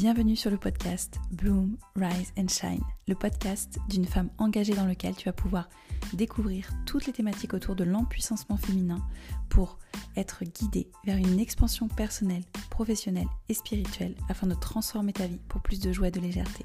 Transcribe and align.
Bienvenue 0.00 0.36
sur 0.36 0.52
le 0.52 0.58
podcast 0.58 1.18
Bloom, 1.32 1.76
Rise 1.96 2.32
and 2.38 2.46
Shine, 2.46 2.84
le 3.08 3.16
podcast 3.16 3.80
d'une 3.88 4.04
femme 4.04 4.30
engagée 4.38 4.74
dans 4.74 4.86
lequel 4.86 5.16
tu 5.16 5.24
vas 5.24 5.32
pouvoir 5.32 5.68
découvrir 6.12 6.70
toutes 6.86 7.06
les 7.06 7.12
thématiques 7.12 7.52
autour 7.52 7.74
de 7.74 7.82
l'empuissancement 7.82 8.56
féminin 8.56 9.04
pour 9.48 9.80
être 10.14 10.44
guidée 10.44 10.88
vers 11.04 11.16
une 11.16 11.40
expansion 11.40 11.88
personnelle, 11.88 12.44
professionnelle 12.70 13.26
et 13.48 13.54
spirituelle 13.54 14.14
afin 14.28 14.46
de 14.46 14.54
transformer 14.54 15.12
ta 15.12 15.26
vie 15.26 15.40
pour 15.48 15.62
plus 15.62 15.80
de 15.80 15.90
joie 15.90 16.06
et 16.06 16.12
de 16.12 16.20
légèreté. 16.20 16.64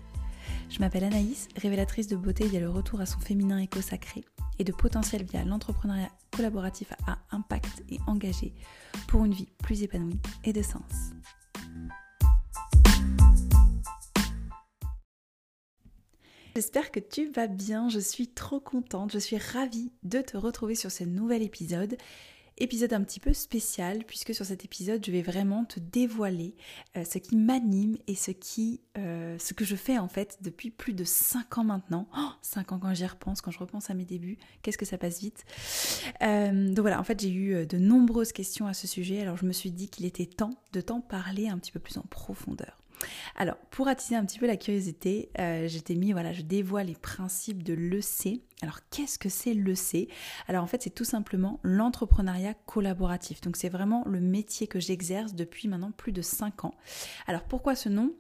Je 0.70 0.77
m'appelle 0.77 1.04
Anaïs, 1.04 1.47
révélatrice 1.59 2.05
de 2.05 2.15
beauté 2.15 2.47
via 2.47 2.59
le 2.59 2.70
retour 2.70 3.02
à 3.02 3.07
son 3.07 3.20
féminin 3.20 3.57
éco-sacré 3.57 4.23
et 4.59 4.63
de 4.63 4.71
potentiel 4.71 5.23
via 5.23 5.43
l'entrepreneuriat 5.43 6.11
collaboratif 6.29 6.93
à 7.07 7.18
impact 7.31 7.84
et 7.90 7.98
engagé 8.05 8.54
pour 9.08 9.26
une 9.26 9.34
vie 9.34 9.50
plus 9.63 9.81
épanouie 9.81 10.20
et 10.44 10.54
de 10.54 10.62
sens. 10.62 11.12
J'espère 16.55 16.91
que 16.91 16.99
tu 16.99 17.31
vas 17.31 17.48
bien, 17.48 17.89
je 17.89 17.98
suis 17.98 18.27
trop 18.27 18.59
contente, 18.59 19.11
je 19.11 19.17
suis 19.17 19.39
ravie 19.39 19.91
de 20.03 20.21
te 20.21 20.38
retrouver 20.38 20.75
sur 20.75 20.91
ce 20.91 21.03
nouvel 21.03 21.41
épisode. 21.41 21.98
Épisode 22.57 22.94
un 22.94 23.02
petit 23.02 23.20
peu 23.20 23.34
spécial 23.34 24.03
puisque 24.05 24.35
sur 24.35 24.45
cet 24.45 24.63
épisode 24.63 25.03
je 25.03 25.11
vais 25.11 25.23
vraiment 25.23 25.66
te 25.66 25.80
dévoiler 25.80 26.55
euh, 26.95 27.03
ce 27.05 27.17
qui 27.17 27.38
m'anime 27.38 27.97
et 28.05 28.13
ce 28.13 28.30
qui 28.30 28.81
euh, 28.99 29.35
ce 29.39 29.55
que 29.55 29.66
je 29.66 29.75
fais 29.75 29.97
en 29.97 30.08
fait 30.08 30.38
depuis 30.41 30.70
plus 30.70 30.94
de 30.94 31.03
5 31.03 31.58
ans 31.58 31.63
maintenant. 31.63 32.08
5 32.44 32.73
ans 32.73 32.77
quand 32.77 32.94
j'y 32.94 33.08
repense, 33.08 33.41
quand 33.41 33.49
je 33.49 33.58
repense 33.58 33.89
à 33.89 33.95
mes 33.95 34.05
débuts, 34.05 34.38
qu'est-ce 34.61 34.77
que 34.77 34.85
ça 34.85 34.99
passe 34.99 35.22
vite. 35.22 35.45
Euh, 36.22 36.67
donc 36.67 36.81
voilà, 36.81 36.99
en 36.99 37.03
fait 37.03 37.20
j'ai 37.20 37.31
eu 37.31 37.66
de 37.66 37.77
nombreuses 37.80 38.31
questions 38.31 38.67
à 38.67 38.75
ce 38.75 38.85
sujet 38.85 39.22
alors 39.22 39.38
je 39.38 39.47
me 39.47 39.53
suis 39.53 39.72
dit 39.72 39.89
qu'il 39.89 40.06
était 40.06 40.28
temps 40.28 40.53
de 40.72 40.81
t'en 40.81 41.02
parler 41.02 41.47
un 41.47 41.58
petit 41.58 41.72
peu 41.72 41.80
plus 41.80 41.97
en 41.97 42.03
profondeur. 42.03 42.83
Alors, 43.36 43.58
pour 43.72 43.88
attiser 43.88 44.16
un 44.16 44.26
petit 44.26 44.40
peu 44.40 44.48
la 44.48 44.58
curiosité, 44.58 45.30
euh, 45.40 45.68
je 45.68 45.80
t'ai 45.80 45.96
mis, 45.96 46.12
voilà, 46.12 46.34
je 46.34 46.42
dévoile 46.42 46.88
les 46.88 46.96
principes 46.96 47.64
de 47.64 47.73
l'EC. 47.73 48.42
Alors, 48.62 48.80
qu'est-ce 48.90 49.20
que 49.20 49.30
c'est 49.30 49.54
l'EC 49.54 50.08
Alors, 50.48 50.64
en 50.64 50.68
fait, 50.68 50.82
c'est 50.82 50.94
tout 50.94 51.04
simplement 51.04 51.59
l'entrepreneuriat 51.64 52.54
collaboratif. 52.66 53.42
Donc, 53.42 53.58
c'est 53.58 53.70
vraiment 53.70 54.04
le 54.08 54.20
métier 54.20 54.68
que 54.68 54.80
j'exerce 54.80 55.34
depuis 55.34 55.68
maintenant 55.68 55.92
plus 55.92 56.12
de 56.12 56.22
5 56.22 56.66
ans. 56.66 56.74
Alors, 57.28 57.44
pourquoi 57.44 57.76
ce 57.76 57.90
nom? 57.90 58.14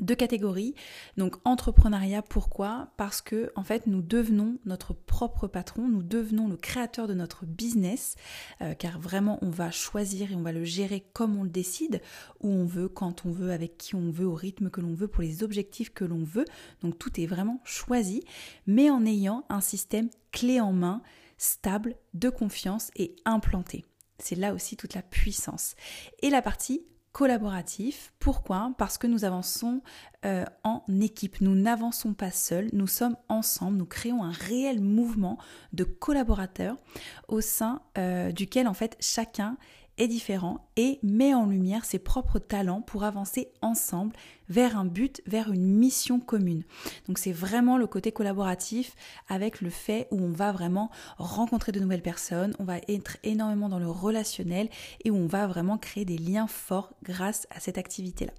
Deux 0.00 0.14
catégories. 0.14 0.74
Donc 1.16 1.36
entrepreneuriat, 1.44 2.22
pourquoi? 2.22 2.88
Parce 2.96 3.20
que 3.20 3.52
en 3.56 3.64
fait 3.64 3.86
nous 3.86 4.02
devenons 4.02 4.58
notre 4.64 4.92
propre 4.92 5.46
patron, 5.46 5.88
nous 5.88 6.02
devenons 6.02 6.48
le 6.48 6.56
créateur 6.56 7.06
de 7.06 7.14
notre 7.14 7.46
business, 7.46 8.16
euh, 8.62 8.74
car 8.74 8.98
vraiment 8.98 9.38
on 9.42 9.50
va 9.50 9.70
choisir 9.70 10.32
et 10.32 10.34
on 10.34 10.42
va 10.42 10.52
le 10.52 10.64
gérer 10.64 11.04
comme 11.12 11.36
on 11.36 11.44
le 11.44 11.50
décide, 11.50 12.00
où 12.40 12.48
on 12.48 12.64
veut, 12.64 12.88
quand 12.88 13.26
on 13.26 13.30
veut, 13.30 13.52
avec 13.52 13.78
qui 13.78 13.94
on 13.94 14.10
veut, 14.10 14.26
au 14.26 14.34
rythme 14.34 14.70
que 14.70 14.80
l'on 14.80 14.94
veut, 14.94 15.08
pour 15.08 15.22
les 15.22 15.42
objectifs 15.42 15.92
que 15.92 16.04
l'on 16.04 16.24
veut. 16.24 16.46
Donc 16.82 16.98
tout 16.98 17.20
est 17.20 17.26
vraiment 17.26 17.60
choisi, 17.64 18.22
mais 18.66 18.90
en 18.90 19.04
ayant 19.06 19.44
un 19.48 19.60
système 19.60 20.08
clé 20.32 20.60
en 20.60 20.72
main, 20.72 21.02
stable, 21.38 21.96
de 22.14 22.28
confiance 22.28 22.90
et 22.96 23.16
implanté. 23.24 23.84
C'est 24.18 24.36
là 24.36 24.54
aussi 24.54 24.76
toute 24.76 24.94
la 24.94 25.02
puissance. 25.02 25.74
Et 26.20 26.30
la 26.30 26.42
partie 26.42 26.84
collaboratif. 27.14 28.12
Pourquoi? 28.18 28.72
Parce 28.76 28.98
que 28.98 29.06
nous 29.06 29.24
avançons 29.24 29.82
euh, 30.26 30.44
en 30.64 30.82
équipe. 31.00 31.40
Nous 31.40 31.54
n'avançons 31.54 32.12
pas 32.12 32.32
seuls, 32.32 32.68
nous 32.72 32.88
sommes 32.88 33.16
ensemble, 33.28 33.78
nous 33.78 33.86
créons 33.86 34.24
un 34.24 34.32
réel 34.32 34.80
mouvement 34.80 35.38
de 35.72 35.84
collaborateurs 35.84 36.76
au 37.28 37.40
sein 37.40 37.82
euh, 37.98 38.32
duquel 38.32 38.66
en 38.66 38.74
fait 38.74 38.96
chacun 39.00 39.56
est 39.98 40.08
différent 40.08 40.66
et 40.76 40.98
met 41.02 41.34
en 41.34 41.46
lumière 41.46 41.84
ses 41.84 41.98
propres 41.98 42.38
talents 42.38 42.82
pour 42.82 43.04
avancer 43.04 43.48
ensemble 43.62 44.14
vers 44.48 44.76
un 44.76 44.84
but, 44.84 45.22
vers 45.26 45.52
une 45.52 45.66
mission 45.66 46.20
commune. 46.20 46.64
Donc 47.06 47.18
c'est 47.18 47.32
vraiment 47.32 47.78
le 47.78 47.86
côté 47.86 48.12
collaboratif 48.12 48.94
avec 49.28 49.60
le 49.60 49.70
fait 49.70 50.08
où 50.10 50.20
on 50.20 50.32
va 50.32 50.52
vraiment 50.52 50.90
rencontrer 51.16 51.72
de 51.72 51.80
nouvelles 51.80 52.02
personnes, 52.02 52.54
on 52.58 52.64
va 52.64 52.78
être 52.88 53.16
énormément 53.22 53.68
dans 53.68 53.78
le 53.78 53.90
relationnel 53.90 54.68
et 55.04 55.10
où 55.10 55.16
on 55.16 55.26
va 55.26 55.46
vraiment 55.46 55.78
créer 55.78 56.04
des 56.04 56.18
liens 56.18 56.46
forts 56.46 56.92
grâce 57.02 57.46
à 57.50 57.60
cette 57.60 57.78
activité-là. 57.78 58.32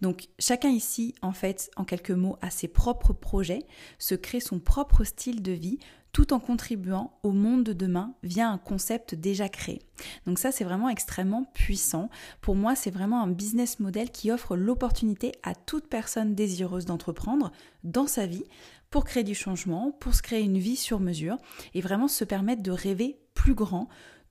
Donc 0.00 0.28
chacun 0.38 0.68
ici, 0.68 1.14
en 1.22 1.32
fait, 1.32 1.70
en 1.76 1.84
quelques 1.84 2.10
mots, 2.10 2.36
a 2.42 2.50
ses 2.50 2.68
propres 2.68 3.12
projets, 3.12 3.66
se 3.98 4.14
crée 4.14 4.40
son 4.40 4.58
propre 4.58 5.04
style 5.04 5.42
de 5.42 5.52
vie, 5.52 5.78
tout 6.12 6.32
en 6.32 6.40
contribuant 6.40 7.12
au 7.22 7.32
monde 7.32 7.64
de 7.64 7.72
demain 7.72 8.14
via 8.22 8.48
un 8.48 8.58
concept 8.58 9.14
déjà 9.14 9.48
créé. 9.48 9.82
Donc 10.26 10.38
ça, 10.38 10.52
c'est 10.52 10.64
vraiment 10.64 10.88
extrêmement 10.88 11.44
puissant. 11.54 12.08
Pour 12.40 12.54
moi, 12.54 12.74
c'est 12.74 12.90
vraiment 12.90 13.22
un 13.22 13.28
business 13.28 13.80
model 13.80 14.10
qui 14.10 14.30
offre 14.30 14.56
l'opportunité 14.56 15.32
à 15.42 15.54
toute 15.54 15.88
personne 15.88 16.34
désireuse 16.34 16.86
d'entreprendre 16.86 17.52
dans 17.84 18.06
sa 18.06 18.26
vie 18.26 18.44
pour 18.90 19.04
créer 19.04 19.24
du 19.24 19.34
changement, 19.34 19.92
pour 19.92 20.14
se 20.14 20.22
créer 20.22 20.42
une 20.42 20.58
vie 20.58 20.76
sur 20.76 21.00
mesure 21.00 21.36
et 21.74 21.80
vraiment 21.80 22.08
se 22.08 22.24
permettre 22.24 22.62
de 22.62 22.70
rêver 22.70 23.18
plus 23.34 23.54
grand 23.54 23.88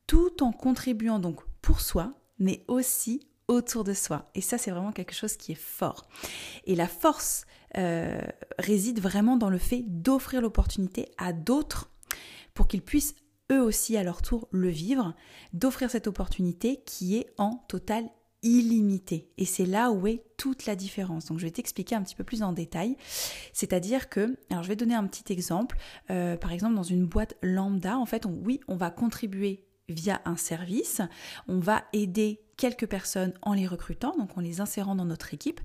tout 0.08 0.42
en 0.42 0.52
contribuant 0.52 1.20
donc 1.20 1.42
pour 1.62 1.82
soi, 1.82 2.14
mais 2.40 2.64
aussi 2.68 3.27
autour 3.48 3.84
de 3.84 3.94
soi. 3.94 4.30
Et 4.36 4.42
ça, 4.42 4.58
c'est 4.58 4.72
vraiment 4.72 4.92
quelque 4.92 5.14
chose 5.14 5.38
qui 5.38 5.54
est 5.54 5.56
fort. 5.56 6.08
Et 6.66 6.76
la 6.76 6.88
force 6.88 7.46
euh, 7.78 8.22
réside 8.60 9.00
vraiment 9.00 9.38
dans 9.38 9.50
le 9.50 9.58
fait 9.58 9.84
d'offrir 9.88 10.42
l'opportunité 10.42 11.10
à 11.18 11.34
d'autres 11.34 11.92
pour 12.54 12.68
qu'ils 12.68 12.82
puissent 12.82 13.16
eux 13.52 13.62
aussi 13.62 13.96
à 13.98 14.04
leur 14.04 14.22
tour 14.22 14.48
le 14.52 14.70
vivre, 14.70 15.14
d'offrir 15.54 15.90
cette 15.90 16.08
opportunité 16.08 16.82
qui 16.86 17.18
est 17.18 17.28
en 17.38 17.64
total 17.70 18.10
illimité. 18.44 19.32
Et 19.38 19.46
c'est 19.46 19.66
là 19.66 19.92
où 19.92 20.08
est 20.08 20.24
toute 20.38 20.66
la 20.66 20.76
différence. 20.76 21.26
Donc 21.26 21.40
je 21.40 21.46
vais 21.46 21.52
t'expliquer 21.52 21.96
un 21.96 22.04
petit 22.04 22.16
peu 22.16 22.24
plus 22.24 22.44
en 22.44 22.54
détail. 22.54 22.96
C'est-à-dire 23.54 24.10
que, 24.10 24.38
alors 24.50 24.64
je 24.64 24.68
vais 24.68 24.76
donner 24.76 24.96
un 24.96 25.08
petit 25.08 25.32
exemple. 25.32 25.78
Euh, 26.10 26.38
par 26.38 26.52
exemple, 26.52 26.76
dans 26.76 26.84
une 26.84 27.06
boîte 27.06 27.36
lambda, 27.42 27.98
en 27.98 28.06
fait, 28.06 28.26
oui, 28.26 28.60
on 28.68 28.76
va 28.76 28.92
contribuer 28.92 29.66
via 29.90 30.22
un 30.26 30.36
service, 30.36 31.02
on 31.48 31.60
va 31.60 31.86
aider 31.94 32.42
quelques 32.58 32.88
personnes 32.88 33.34
en 33.44 33.54
les 33.54 33.68
recrutant, 33.68 34.16
donc 34.18 34.38
en 34.38 34.42
les 34.42 34.62
insérant 34.62 34.96
dans 34.96 35.06
notre 35.06 35.34
équipe, 35.34 35.62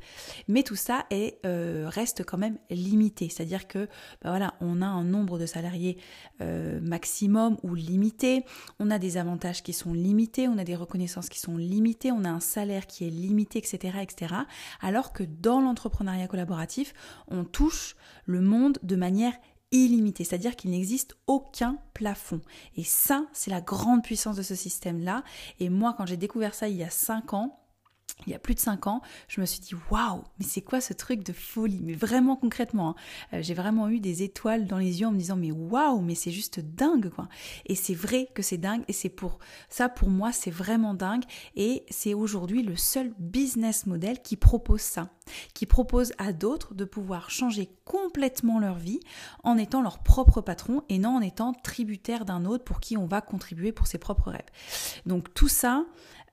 mais 0.46 0.62
tout 0.62 0.76
ça 0.76 1.06
euh, 1.12 1.88
reste 1.88 2.24
quand 2.24 2.38
même 2.38 2.58
limité, 2.70 3.28
c'est-à-dire 3.30 3.66
que 3.66 3.86
bah 4.22 4.30
voilà, 4.30 4.54
on 4.60 4.82
a 4.82 4.86
un 4.86 5.02
nombre 5.02 5.38
de 5.38 5.46
salariés 5.46 5.96
euh, 6.42 6.80
maximum 6.82 7.56
ou 7.62 7.74
limité, 7.74 8.44
on 8.78 8.90
a 8.90 8.98
des 8.98 9.16
avantages 9.16 9.62
qui 9.62 9.72
sont 9.72 9.94
limités, 9.94 10.48
on 10.48 10.58
a 10.58 10.64
des 10.64 10.76
reconnaissances 10.76 11.30
qui 11.30 11.40
sont 11.40 11.56
limitées, 11.56 12.12
on 12.12 12.24
a 12.24 12.30
un 12.30 12.40
salaire 12.40 12.86
qui 12.86 13.06
est 13.06 13.10
limité, 13.10 13.58
etc., 13.58 13.98
etc. 14.02 14.34
Alors 14.82 15.12
que 15.12 15.22
dans 15.22 15.60
l'entrepreneuriat 15.60 16.28
collaboratif, 16.28 16.92
on 17.28 17.44
touche 17.44 17.96
le 18.26 18.42
monde 18.42 18.78
de 18.82 18.96
manière 18.96 19.32
illimité, 19.72 20.24
c'est-à-dire 20.24 20.54
qu'il 20.54 20.70
n'existe 20.70 21.16
aucun 21.26 21.78
plafond. 21.94 22.40
Et 22.76 22.84
ça, 22.84 23.26
c'est 23.32 23.50
la 23.50 23.60
grande 23.60 24.02
puissance 24.02 24.36
de 24.36 24.42
ce 24.42 24.54
système-là. 24.54 25.24
Et 25.58 25.68
moi, 25.68 25.94
quand 25.96 26.06
j'ai 26.06 26.16
découvert 26.16 26.54
ça 26.54 26.68
il 26.68 26.76
y 26.76 26.84
a 26.84 26.90
5 26.90 27.34
ans, 27.34 27.61
il 28.26 28.32
y 28.32 28.34
a 28.34 28.38
plus 28.38 28.54
de 28.54 28.60
5 28.60 28.86
ans, 28.86 29.02
je 29.28 29.40
me 29.40 29.46
suis 29.46 29.60
dit 29.60 29.74
waouh, 29.90 30.22
mais 30.38 30.44
c'est 30.44 30.62
quoi 30.62 30.80
ce 30.80 30.92
truc 30.92 31.24
de 31.24 31.32
folie? 31.32 31.80
Mais 31.82 31.94
vraiment 31.94 32.36
concrètement, 32.36 32.90
hein. 32.90 32.94
euh, 33.34 33.42
j'ai 33.42 33.54
vraiment 33.54 33.88
eu 33.88 34.00
des 34.00 34.22
étoiles 34.22 34.66
dans 34.66 34.78
les 34.78 35.00
yeux 35.00 35.06
en 35.06 35.12
me 35.12 35.18
disant 35.18 35.36
mais 35.36 35.50
waouh, 35.52 36.00
mais 36.00 36.14
c'est 36.14 36.30
juste 36.30 36.60
dingue 36.60 37.10
quoi. 37.10 37.28
Et 37.66 37.74
c'est 37.74 37.94
vrai 37.94 38.28
que 38.34 38.42
c'est 38.42 38.58
dingue 38.58 38.84
et 38.88 38.92
c'est 38.92 39.08
pour 39.08 39.38
ça 39.68 39.88
pour 39.88 40.08
moi 40.08 40.32
c'est 40.32 40.50
vraiment 40.50 40.94
dingue 40.94 41.24
et 41.56 41.84
c'est 41.90 42.14
aujourd'hui 42.14 42.62
le 42.62 42.76
seul 42.76 43.12
business 43.18 43.86
model 43.86 44.20
qui 44.20 44.36
propose 44.36 44.80
ça, 44.80 45.10
qui 45.54 45.66
propose 45.66 46.12
à 46.18 46.32
d'autres 46.32 46.74
de 46.74 46.84
pouvoir 46.84 47.30
changer 47.30 47.70
complètement 47.84 48.58
leur 48.58 48.76
vie 48.76 49.00
en 49.42 49.56
étant 49.58 49.82
leur 49.82 50.02
propre 50.02 50.40
patron 50.40 50.82
et 50.88 50.98
non 50.98 51.16
en 51.16 51.20
étant 51.20 51.52
tributaire 51.52 52.24
d'un 52.24 52.44
autre 52.44 52.64
pour 52.64 52.80
qui 52.80 52.96
on 52.96 53.06
va 53.06 53.20
contribuer 53.20 53.72
pour 53.72 53.86
ses 53.86 53.98
propres 53.98 54.30
rêves. 54.30 54.40
Donc 55.06 55.32
tout 55.34 55.48
ça 55.48 55.84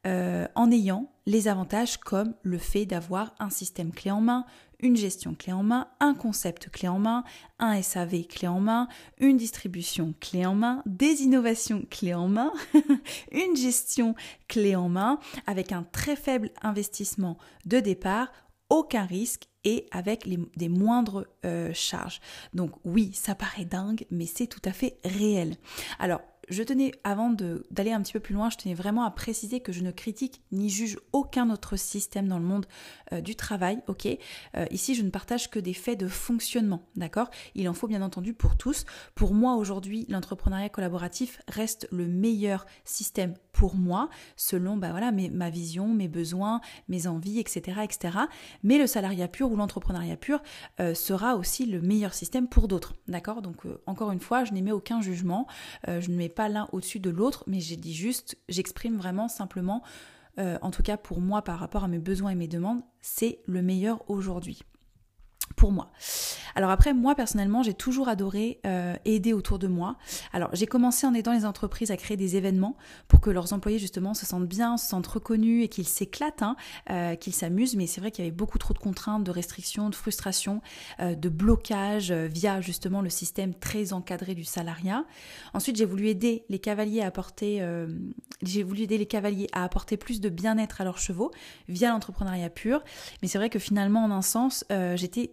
euh, 0.08 0.48
en 0.56 0.72
ayant 0.72 1.12
les 1.26 1.48
avantages 1.48 1.98
comme 1.98 2.34
le 2.42 2.58
fait 2.58 2.86
d'avoir 2.86 3.34
un 3.40 3.50
système 3.50 3.92
clé 3.92 4.12
en 4.12 4.22
main, 4.22 4.46
une 4.80 4.96
gestion 4.96 5.36
clé 5.36 5.52
en 5.52 5.62
main, 5.62 5.90
un 6.00 6.14
concept 6.14 6.70
clé 6.70 6.88
en 6.88 7.00
main, 7.00 7.24
un 7.60 7.82
SAV 7.82 8.24
clé 8.24 8.48
en 8.48 8.62
main, 8.62 8.88
une 9.20 9.38
distribution 9.38 10.14
clé 10.20 10.46
en 10.46 10.56
main, 10.56 10.82
des 10.86 11.24
innovations 11.24 11.84
clé 11.90 12.14
en 12.14 12.30
main, 12.30 12.54
une 13.32 13.58
gestion 13.58 14.16
clé 14.48 14.76
en 14.76 14.90
main, 14.90 15.20
avec 15.48 15.72
un 15.72 15.84
très 15.84 16.16
faible 16.16 16.50
investissement 16.62 17.38
de 17.66 17.80
départ, 17.80 18.32
aucun 18.70 19.06
risque 19.06 19.50
et 19.66 19.88
avec 19.92 20.28
des 20.56 20.70
moindres 20.70 21.28
euh, 21.46 21.72
charges. 21.74 22.22
Donc 22.54 22.72
oui, 22.86 23.12
ça 23.14 23.36
paraît 23.36 23.66
dingue, 23.66 24.06
mais 24.12 24.26
c'est 24.26 24.48
tout 24.48 24.62
à 24.64 24.72
fait 24.72 24.98
réel. 25.04 25.58
Alors, 26.00 26.22
je 26.50 26.64
tenais, 26.64 26.92
avant 27.04 27.30
d'aller 27.30 27.92
un 27.92 28.02
petit 28.02 28.14
peu 28.14 28.20
plus 28.20 28.34
loin, 28.34 28.50
je 28.50 28.58
tenais 28.58 28.74
vraiment 28.74 29.04
à 29.04 29.12
préciser 29.12 29.60
que 29.60 29.72
je 29.72 29.82
ne 29.82 29.92
critique 29.92 30.42
ni 30.52 30.70
juge 30.70 30.98
aucun 31.14 31.50
autre 31.50 31.76
système 31.76 32.28
dans 32.28 32.40
le 32.40 32.46
monde 32.46 32.66
euh, 33.14 33.22
du 33.22 33.36
travail, 33.36 33.80
ok? 33.88 34.08
Euh, 34.56 34.66
Ici, 34.72 34.96
je 34.96 35.04
ne 35.04 35.10
partage 35.10 35.50
que 35.50 35.60
des 35.60 35.74
faits 35.74 36.00
de 36.00 36.08
fonctionnement, 36.08 36.82
d'accord? 36.96 37.30
Il 37.56 37.70
en 37.70 37.74
faut 37.74 37.88
bien 37.88 38.02
entendu 38.02 38.34
pour 38.34 38.58
tous. 38.58 38.86
Pour 39.16 39.34
moi, 39.34 39.56
aujourd'hui, 39.56 40.06
l'entrepreneuriat 40.10 40.70
collaboratif 40.70 41.40
reste 41.48 41.88
le 41.92 42.08
meilleur 42.08 42.66
système 42.84 43.36
pour 43.52 43.76
moi, 43.76 44.10
selon 44.36 44.78
bah 44.78 44.92
voilà, 44.92 45.12
mes, 45.12 45.30
ma 45.30 45.50
vision, 45.50 45.88
mes 45.88 46.08
besoins, 46.08 46.62
mes 46.88 47.08
envies, 47.08 47.40
etc. 47.40 47.82
etc. 47.84 48.18
Mais 48.64 48.78
le 48.78 48.88
salariat 48.88 49.28
pur 49.28 49.52
ou 49.52 49.56
l'entrepreneuriat 49.56 50.18
pur 50.18 50.42
euh, 50.80 50.94
sera 50.94 51.36
aussi 51.36 51.66
le 51.66 51.82
meilleur 51.82 52.14
système 52.14 52.48
pour 52.48 52.68
d'autres, 52.68 52.96
d'accord? 53.08 53.42
Donc, 53.42 53.58
encore 53.86 54.12
une 54.12 54.20
fois, 54.20 54.46
je 54.46 54.54
n'émets 54.54 54.72
aucun 54.72 55.02
jugement, 55.02 55.48
je 55.88 56.10
ne 56.10 56.16
mets 56.16 56.30
l'un 56.48 56.70
au-dessus 56.72 57.00
de 57.00 57.10
l'autre, 57.10 57.44
mais 57.48 57.60
j'ai 57.60 57.76
dit 57.76 57.94
juste, 57.94 58.38
j'exprime 58.48 58.98
vraiment 58.98 59.28
simplement, 59.28 59.84
euh, 60.38 60.58
en 60.62 60.72
tout 60.72 60.84
cas 60.84 60.96
pour 60.96 61.20
moi 61.20 61.42
par 61.42 61.60
rapport 61.60 61.84
à 61.84 61.88
mes 61.88 62.00
besoins 62.00 62.32
et 62.32 62.36
mes 62.36 62.48
demandes, 62.48 62.82
c'est 63.02 63.40
le 63.46 63.62
meilleur 63.62 64.10
aujourd'hui 64.10 64.62
pour 65.60 65.74
moi. 65.74 65.92
Alors 66.56 66.72
après, 66.72 66.94
moi 66.94 67.16
personnellement, 67.16 67.64
j'ai 67.64 67.74
toujours 67.74 68.08
adoré 68.08 68.62
euh, 68.66 68.96
aider 69.04 69.34
autour 69.34 69.60
de 69.60 69.68
moi. 69.68 69.98
Alors 70.32 70.50
j'ai 70.54 70.68
commencé 70.68 71.06
en 71.06 71.14
aidant 71.14 71.34
les 71.34 71.46
entreprises 71.46 71.92
à 71.92 71.98
créer 71.98 72.16
des 72.16 72.38
événements 72.38 72.78
pour 73.10 73.20
que 73.20 73.30
leurs 73.30 73.52
employés 73.52 73.78
justement 73.78 74.14
se 74.14 74.26
sentent 74.26 74.48
bien, 74.48 74.78
se 74.78 74.88
sentent 74.88 75.08
reconnus 75.08 75.66
et 75.66 75.68
qu'ils 75.68 75.88
s'éclatent, 75.88 76.42
hein, 76.42 76.56
euh, 76.90 77.16
qu'ils 77.16 77.34
s'amusent. 77.34 77.76
Mais 77.76 77.88
c'est 77.88 78.00
vrai 78.00 78.10
qu'il 78.10 78.24
y 78.24 78.28
avait 78.28 78.36
beaucoup 78.36 78.58
trop 78.58 78.74
de 78.74 78.80
contraintes, 78.80 79.26
de 79.26 79.32
restrictions, 79.32 79.90
de 79.90 79.96
frustrations, 79.96 80.62
euh, 81.02 81.14
de 81.14 81.28
blocages 81.28 82.14
via 82.14 82.62
justement 82.62 83.02
le 83.02 83.10
système 83.10 83.54
très 83.54 83.92
encadré 83.92 84.34
du 84.34 84.46
salariat. 84.46 85.04
Ensuite, 85.54 85.76
j'ai 85.76 85.86
voulu 85.86 86.08
aider 86.08 86.46
les 86.48 86.60
cavaliers 86.60 87.02
à 87.02 87.08
apporter, 87.08 87.62
j'ai 88.42 88.64
voulu 88.64 88.84
aider 88.84 88.98
les 88.98 89.06
cavaliers 89.06 89.48
à 89.52 89.66
apporter 89.66 89.98
plus 89.98 90.22
de 90.22 90.30
bien-être 90.30 90.80
à 90.80 90.86
leurs 90.86 91.00
chevaux 91.00 91.32
via 91.68 91.90
l'entrepreneuriat 91.90 92.50
pur. 92.50 92.82
Mais 93.22 93.28
c'est 93.28 93.38
vrai 93.38 93.50
que 93.50 93.60
finalement, 93.60 94.06
en 94.06 94.12
un 94.12 94.22
sens, 94.22 94.64
j'étais 94.96 95.28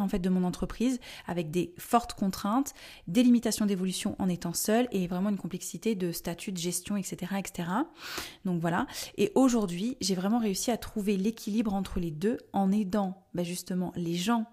en 0.00 0.08
fait 0.08 0.18
de 0.18 0.28
mon 0.28 0.44
entreprise 0.44 1.00
avec 1.26 1.50
des 1.50 1.74
fortes 1.78 2.14
contraintes, 2.14 2.74
des 3.06 3.22
limitations 3.22 3.66
d'évolution 3.66 4.16
en 4.18 4.28
étant 4.28 4.54
seule 4.54 4.88
et 4.92 5.06
vraiment 5.06 5.30
une 5.30 5.38
complexité 5.38 5.94
de 5.94 6.12
statut 6.12 6.52
de 6.52 6.58
gestion, 6.58 6.96
etc. 6.96 7.34
etc. 7.38 7.68
Donc 8.44 8.60
voilà. 8.60 8.86
Et 9.16 9.32
aujourd'hui, 9.34 9.96
j'ai 10.00 10.14
vraiment 10.14 10.38
réussi 10.38 10.70
à 10.70 10.76
trouver 10.76 11.16
l'équilibre 11.16 11.74
entre 11.74 12.00
les 12.00 12.10
deux 12.10 12.38
en 12.52 12.72
aidant 12.72 13.24
bah, 13.34 13.42
justement 13.42 13.92
les 13.96 14.14
gens 14.14 14.46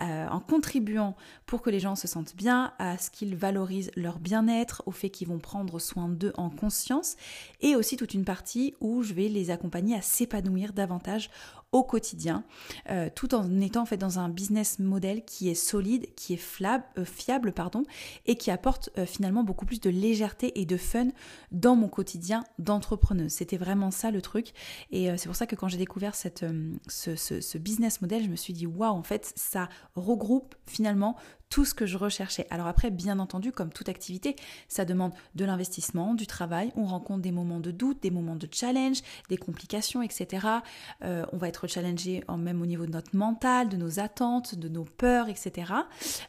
euh, 0.00 0.26
en 0.28 0.40
contribuant 0.40 1.14
pour 1.46 1.62
que 1.62 1.68
les 1.68 1.80
gens 1.80 1.94
se 1.94 2.08
sentent 2.08 2.34
bien, 2.34 2.72
à 2.78 2.96
ce 2.96 3.10
qu'ils 3.10 3.36
valorisent 3.36 3.90
leur 3.96 4.18
bien-être, 4.18 4.82
au 4.86 4.92
fait 4.92 5.10
qu'ils 5.10 5.28
vont 5.28 5.38
prendre 5.38 5.78
soin 5.78 6.08
d'eux 6.08 6.32
en 6.36 6.48
conscience, 6.48 7.16
et 7.60 7.76
aussi 7.76 7.96
toute 7.96 8.14
une 8.14 8.24
partie 8.24 8.74
où 8.80 9.02
je 9.02 9.12
vais 9.12 9.28
les 9.28 9.50
accompagner 9.50 9.96
à 9.96 10.00
s'épanouir 10.00 10.72
davantage 10.72 11.28
au 11.72 11.84
quotidien, 11.84 12.44
euh, 12.90 13.08
tout 13.14 13.34
en 13.34 13.60
étant 13.60 13.82
en 13.82 13.86
fait 13.86 13.96
dans 13.96 14.18
un 14.18 14.28
business 14.28 14.80
model 14.80 15.24
qui 15.24 15.48
est 15.48 15.54
solide, 15.54 16.12
qui 16.16 16.34
est 16.34 16.62
euh, 16.62 17.04
fiable, 17.04 17.52
pardon, 17.52 17.84
et 18.26 18.34
qui 18.34 18.50
apporte 18.50 18.90
euh, 18.98 19.06
finalement 19.06 19.44
beaucoup 19.44 19.66
plus 19.66 19.80
de 19.80 19.88
légèreté 19.90 20.60
et 20.60 20.66
de 20.66 20.76
fun 20.76 21.08
dans 21.52 21.76
mon 21.76 21.88
quotidien 21.88 22.44
d'entrepreneuse. 22.58 23.32
C'était 23.32 23.56
vraiment 23.56 23.90
ça 23.92 24.10
le 24.10 24.20
truc, 24.20 24.52
et 24.90 25.16
c'est 25.16 25.26
pour 25.26 25.36
ça 25.36 25.46
que 25.46 25.54
quand 25.54 25.68
j'ai 25.68 25.78
découvert 25.78 26.14
ce, 26.14 26.28
ce, 26.88 27.58
business 27.58 28.00
model, 28.00 28.24
je 28.24 28.28
me 28.28 28.36
suis 28.36 28.52
dit 28.52 28.66
waouh, 28.66 28.92
en 28.92 29.02
fait, 29.02 29.32
ça 29.36 29.68
regroupe 29.94 30.54
finalement 30.66 31.16
tout 31.50 31.64
ce 31.64 31.74
que 31.74 31.84
je 31.84 31.98
recherchais. 31.98 32.46
Alors 32.50 32.68
après, 32.68 32.90
bien 32.90 33.18
entendu, 33.18 33.50
comme 33.50 33.72
toute 33.72 33.88
activité, 33.88 34.36
ça 34.68 34.84
demande 34.84 35.12
de 35.34 35.44
l'investissement, 35.44 36.14
du 36.14 36.26
travail, 36.26 36.72
on 36.76 36.84
rencontre 36.84 37.20
des 37.20 37.32
moments 37.32 37.58
de 37.58 37.72
doute, 37.72 38.00
des 38.02 38.12
moments 38.12 38.36
de 38.36 38.48
challenge, 38.50 39.02
des 39.28 39.36
complications, 39.36 40.00
etc. 40.00 40.46
Euh, 41.02 41.26
on 41.32 41.36
va 41.36 41.48
être 41.48 41.66
challengé 41.66 42.22
en 42.28 42.38
même 42.38 42.62
au 42.62 42.66
niveau 42.66 42.86
de 42.86 42.92
notre 42.92 43.16
mental, 43.16 43.68
de 43.68 43.76
nos 43.76 43.98
attentes, 43.98 44.54
de 44.54 44.68
nos 44.68 44.84
peurs, 44.84 45.28
etc., 45.28 45.72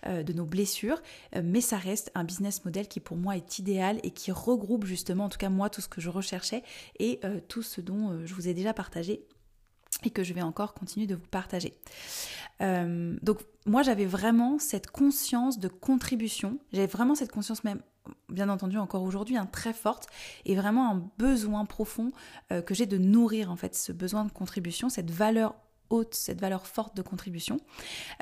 euh, 0.07 0.23
de 0.23 0.33
nos 0.33 0.45
blessures, 0.45 1.01
euh, 1.35 1.41
mais 1.43 1.61
ça 1.61 1.77
reste 1.77 2.11
un 2.15 2.23
business 2.23 2.65
model 2.65 2.87
qui 2.87 2.99
pour 2.99 3.15
moi 3.15 3.37
est 3.37 3.59
idéal 3.59 3.99
et 4.03 4.09
qui 4.09 4.31
regroupe 4.31 4.85
justement, 4.85 5.25
en 5.25 5.29
tout 5.29 5.37
cas 5.37 5.49
moi, 5.49 5.69
tout 5.69 5.81
ce 5.81 5.87
que 5.87 6.01
je 6.01 6.09
recherchais 6.09 6.63
et 6.99 7.19
tout 7.47 7.61
ce 7.61 7.81
dont 7.81 8.25
je 8.25 8.33
vous 8.33 8.47
ai 8.47 8.53
déjà 8.53 8.73
partagé 8.73 9.21
et 10.03 10.09
que 10.09 10.23
je 10.23 10.33
vais 10.33 10.41
encore 10.41 10.73
continuer 10.73 11.07
de 11.07 11.15
vous 11.15 11.27
partager. 11.27 11.73
Euh, 12.61 13.17
donc 13.21 13.39
moi 13.65 13.81
j'avais 13.83 14.05
vraiment 14.05 14.59
cette 14.59 14.87
conscience 14.87 15.59
de 15.59 15.67
contribution, 15.67 16.59
j'avais 16.73 16.87
vraiment 16.87 17.15
cette 17.15 17.31
conscience 17.31 17.63
même 17.63 17.81
bien 18.29 18.49
entendu 18.49 18.77
encore 18.77 19.03
aujourd'hui 19.03 19.37
hein, 19.37 19.47
très 19.51 19.73
forte 19.73 20.07
et 20.45 20.55
vraiment 20.55 20.91
un 20.91 21.11
besoin 21.17 21.65
profond 21.65 22.11
euh, 22.51 22.61
que 22.61 22.73
j'ai 22.73 22.85
de 22.85 22.97
nourrir 22.97 23.51
en 23.51 23.55
fait 23.55 23.75
ce 23.75 23.91
besoin 23.91 24.25
de 24.25 24.31
contribution, 24.31 24.89
cette 24.89 25.11
valeur 25.11 25.55
cette 26.11 26.39
valeur 26.39 26.67
forte 26.67 26.95
de 26.95 27.01
contribution. 27.01 27.59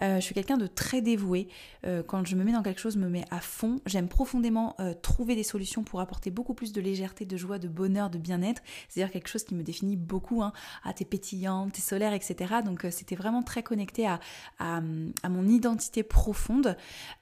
Euh, 0.01 0.15
je 0.15 0.21
suis 0.21 0.33
quelqu'un 0.33 0.57
de 0.57 0.67
très 0.67 1.01
dévoué. 1.01 1.47
Euh, 1.85 2.03
quand 2.03 2.25
je 2.25 2.35
me 2.35 2.43
mets 2.43 2.51
dans 2.51 2.63
quelque 2.63 2.81
chose, 2.81 2.95
je 2.95 2.99
me 2.99 3.09
mets 3.09 3.25
à 3.31 3.39
fond. 3.39 3.79
J'aime 3.85 4.07
profondément 4.07 4.75
euh, 4.79 4.93
trouver 4.93 5.35
des 5.35 5.43
solutions 5.43 5.83
pour 5.83 6.01
apporter 6.01 6.31
beaucoup 6.31 6.53
plus 6.53 6.73
de 6.73 6.81
légèreté, 6.81 7.25
de 7.25 7.37
joie, 7.37 7.59
de 7.59 7.67
bonheur, 7.67 8.09
de 8.09 8.17
bien-être. 8.17 8.61
C'est-à-dire 8.87 9.11
quelque 9.11 9.27
chose 9.27 9.43
qui 9.43 9.55
me 9.55 9.63
définit 9.63 9.97
beaucoup. 9.97 10.41
Hein. 10.41 10.53
Ah, 10.83 10.93
t'es 10.93 11.05
pétillante, 11.05 11.73
t'es 11.73 11.81
solaire, 11.81 12.13
etc. 12.13 12.55
Donc 12.65 12.85
c'était 12.91 13.15
vraiment 13.15 13.43
très 13.43 13.63
connecté 13.63 14.07
à, 14.07 14.81
mon 15.29 15.47
identité 15.47 16.03
profonde. 16.03 16.75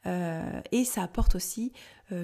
et 0.05 0.85
ça 0.85 1.03
apporte 1.03 1.35
aussi 1.35 1.71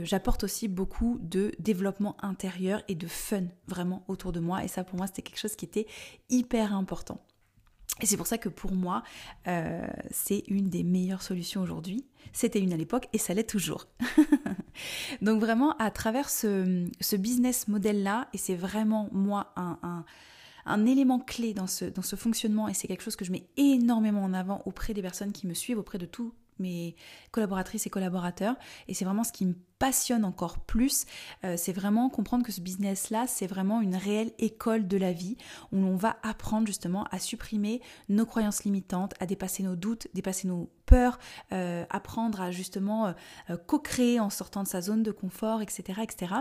j'apporte 0.04 0.46
aussi 0.46 0.70
beaucoup 0.70 1.20
de 1.22 1.52
développement 1.60 2.16
intérieur 2.24 2.82
et 2.88 2.96
de 2.96 3.08
fun 3.08 3.44
vraiment 3.68 4.04
autour 4.08 4.32
de 4.32 4.40
moi. 4.40 4.64
Et 4.64 4.68
ça, 4.70 4.84
pour 4.84 4.98
moi, 4.98 5.08
c'était 5.08 5.24
quelque 5.24 5.40
chose 5.40 5.56
qui 5.56 5.66
était 5.66 5.88
hyper 6.30 6.74
important. 6.74 7.20
Et 8.02 8.06
c'est 8.06 8.18
pour 8.18 8.28
ça 8.28 8.38
que 8.38 8.50
pour 8.50 8.74
moi, 8.74 9.04
euh, 9.48 9.86
c'est 10.12 10.44
une 10.48 10.70
des 10.70 10.84
meilleures 10.84 11.22
solutions 11.22 11.62
aujourd'hui. 11.62 12.06
C'était 12.32 12.60
une 12.60 12.74
à 12.74 12.78
l'époque 12.78 13.08
et 13.14 13.18
ça 13.18 13.34
l'est 13.34 13.48
toujours. 13.48 13.88
Donc 15.22 15.40
vraiment, 15.40 15.78
à 15.78 15.92
travers 15.92 16.30
ce, 16.30 17.16
business 17.16 17.68
model-là, 17.68 18.28
et 18.34 18.38
c'est 18.38 18.56
vraiment 18.56 19.10
moi 19.12 19.54
un, 19.56 20.86
élément 20.86 21.20
clé 21.20 21.54
dans 21.54 21.68
ce, 21.68 22.16
fonctionnement, 22.16 22.68
et 22.68 22.74
c'est 22.74 22.88
quelque 22.88 23.04
chose 23.04 23.16
que 23.16 23.26
je 23.26 23.32
mets 23.32 23.48
énormément 23.58 24.24
en 24.24 24.34
avant 24.34 24.64
auprès 24.66 24.94
des 24.94 25.02
personnes 25.04 25.32
qui 25.32 25.46
me 25.46 25.54
suivent, 25.54 25.78
auprès 25.78 26.00
de 26.00 26.08
tous 26.08 26.34
mes 26.60 26.96
collaboratrices 27.32 27.86
et 27.88 27.90
collaborateurs. 27.90 28.56
Et 28.88 28.94
c'est 28.94 29.06
vraiment 29.06 29.24
ce 29.24 29.32
qui 29.32 29.46
me 29.46 29.56
passionne 29.84 30.24
encore 30.24 30.60
plus, 30.60 31.04
euh, 31.44 31.56
c'est 31.58 31.74
vraiment 31.74 32.10
comprendre 32.10 32.46
que 32.46 32.54
ce 32.54 32.62
business-là, 32.62 33.26
c'est 33.28 33.48
vraiment 33.48 33.82
une 33.82 33.98
réelle 33.98 34.32
école 34.40 34.88
de 34.88 34.96
la 34.96 35.12
vie 35.12 35.36
où 35.74 35.82
l'on 35.82 35.98
va 35.98 36.16
apprendre 36.24 36.68
justement 36.68 37.04
à 37.12 37.20
supprimer 37.20 37.82
nos 38.08 38.26
croyances 38.26 38.64
limitantes, 38.64 39.14
à 39.20 39.26
dépasser 39.26 39.62
nos 39.62 39.76
doutes, 39.76 40.08
dépasser 40.14 40.48
nos 40.48 40.72
peurs, 40.86 41.20
euh, 41.52 41.84
apprendre 41.90 42.40
à 42.40 42.52
justement 42.52 43.14
euh, 43.50 43.58
co-créer 43.68 44.22
en 44.22 44.30
sortant 44.30 44.64
de 44.64 44.70
sa 44.70 44.80
zone 44.80 45.04
de 45.04 45.12
confort, 45.12 45.62
etc., 45.62 46.00
etc., 46.02 46.34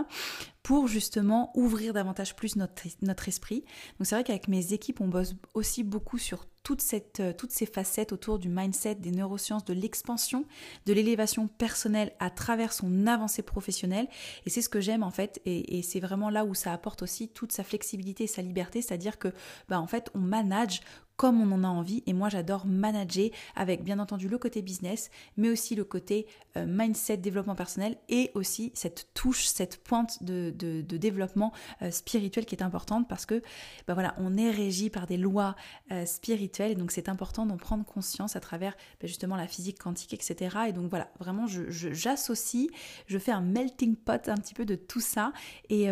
pour 0.61 0.87
justement 0.87 1.51
ouvrir 1.53 1.91
davantage 1.91 2.37
plus 2.37 2.55
notre, 2.55 2.83
notre 3.01 3.27
esprit. 3.27 3.65
Donc 3.99 4.07
c'est 4.07 4.15
vrai 4.15 4.23
qu'avec 4.23 4.47
mes 4.47 4.71
équipes, 4.71 5.01
on 5.01 5.09
bosse 5.09 5.35
aussi 5.53 5.83
beaucoup 5.83 6.17
sur 6.17 6.45
toute 6.63 6.81
cette, 6.81 7.21
toutes 7.37 7.51
ces 7.51 7.65
facettes 7.65 8.13
autour 8.13 8.39
du 8.39 8.49
mindset, 8.49 8.95
des 8.95 9.11
neurosciences, 9.11 9.65
de 9.65 9.73
l'expansion, 9.73 10.45
de 10.85 10.93
l'élévation 10.93 11.47
personnelle 11.47 12.13
à 12.19 12.29
travers 12.29 12.73
son 12.73 13.05
avancée 13.07 13.41
professionnel 13.41 14.07
Et 14.45 14.49
c'est 14.49 14.61
ce 14.61 14.69
que 14.69 14.81
j'aime 14.81 15.03
en 15.03 15.11
fait. 15.11 15.41
Et, 15.45 15.81
c'est 15.83 15.99
vraiment 15.99 16.29
là 16.29 16.45
où 16.45 16.53
ça 16.53 16.71
apporte 16.71 17.01
aussi 17.01 17.27
toute 17.27 17.51
sa 17.51 17.63
flexibilité 17.63 18.23
et 18.23 18.27
sa 18.27 18.41
liberté. 18.41 18.81
C'est-à-dire 18.81 19.19
que, 19.19 19.29
bah, 19.67 19.79
en 19.79 19.87
fait, 19.87 20.09
on 20.13 20.19
manage 20.19 20.81
comme 21.17 21.41
on 21.41 21.51
en 21.53 21.63
a 21.63 21.67
envie. 21.67 22.03
Et 22.05 22.13
moi, 22.13 22.29
j'adore 22.29 22.65
manager 22.65 23.29
avec 23.55 23.83
bien 23.83 23.99
entendu 23.99 24.27
le 24.27 24.37
côté 24.37 24.61
business, 24.61 25.09
mais 25.37 25.49
aussi 25.49 25.75
le 25.75 25.83
côté 25.83 26.27
euh, 26.57 26.65
mindset, 26.67 27.17
développement 27.17 27.55
personnel 27.55 27.97
et 28.09 28.31
aussi 28.35 28.71
cette 28.75 29.07
touche, 29.13 29.45
cette 29.45 29.83
pointe 29.83 30.23
de, 30.23 30.51
développement 30.81 31.51
euh, 31.81 31.91
spirituel 31.91 32.45
qui 32.45 32.55
est 32.55 32.63
importante 32.63 33.07
parce 33.07 33.25
que 33.25 33.41
ben 33.87 33.93
voilà, 33.93 34.15
on 34.17 34.37
est 34.37 34.51
régi 34.51 34.89
par 34.89 35.07
des 35.07 35.17
lois 35.17 35.55
euh, 35.91 36.05
spirituelles 36.05 36.71
et 36.71 36.75
donc 36.75 36.91
c'est 36.91 37.09
important 37.09 37.45
d'en 37.45 37.57
prendre 37.57 37.83
conscience 37.85 38.35
à 38.35 38.39
travers 38.39 38.75
ben 39.01 39.07
justement 39.07 39.35
la 39.35 39.47
physique 39.47 39.79
quantique, 39.79 40.13
etc. 40.13 40.57
Et 40.67 40.73
donc 40.73 40.89
voilà, 40.89 41.09
vraiment, 41.19 41.47
j'associe, 41.47 42.67
je, 43.07 43.17
fais 43.17 43.31
un 43.31 43.41
melting 43.41 43.95
pot 43.95 44.29
un 44.29 44.35
petit 44.35 44.53
peu 44.53 44.65
de 44.65 44.75
tout 44.75 44.99
ça 44.99 45.33
et 45.69 45.87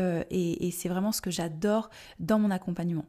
c'est 0.71 0.89
vraiment 0.89 1.11
ce 1.11 1.21
que 1.21 1.31
j'adore 1.31 1.89
dans 2.19 2.39
mon 2.39 2.51
accompagnement. 2.51 3.05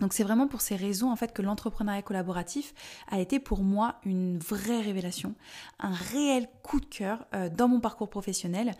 Donc 0.00 0.14
c'est 0.14 0.24
vraiment 0.24 0.48
pour 0.48 0.60
ces 0.60 0.76
raisons 0.76 1.10
en 1.10 1.16
fait 1.16 1.32
que 1.32 1.42
l'entrepreneuriat 1.42 2.02
collaboratif 2.02 2.74
a 3.08 3.20
été 3.20 3.38
pour 3.38 3.62
moi 3.62 3.96
une 4.04 4.38
vraie 4.38 4.80
révélation, 4.80 5.34
un 5.78 5.92
réel 5.92 6.48
coup 6.62 6.80
de 6.80 6.86
cœur 6.86 7.26
euh, 7.34 7.48
dans 7.48 7.68
mon 7.68 7.80
parcours 7.80 8.08
professionnel, 8.08 8.72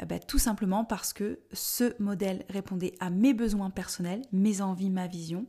euh, 0.00 0.04
bah, 0.04 0.18
tout 0.18 0.38
simplement 0.38 0.84
parce 0.84 1.12
que 1.12 1.40
ce 1.52 2.00
modèle 2.00 2.44
répondait 2.48 2.94
à 3.00 3.10
mes 3.10 3.34
besoins 3.34 3.70
personnels, 3.70 4.22
mes 4.32 4.60
envies, 4.60 4.90
ma 4.90 5.06
vision. 5.06 5.46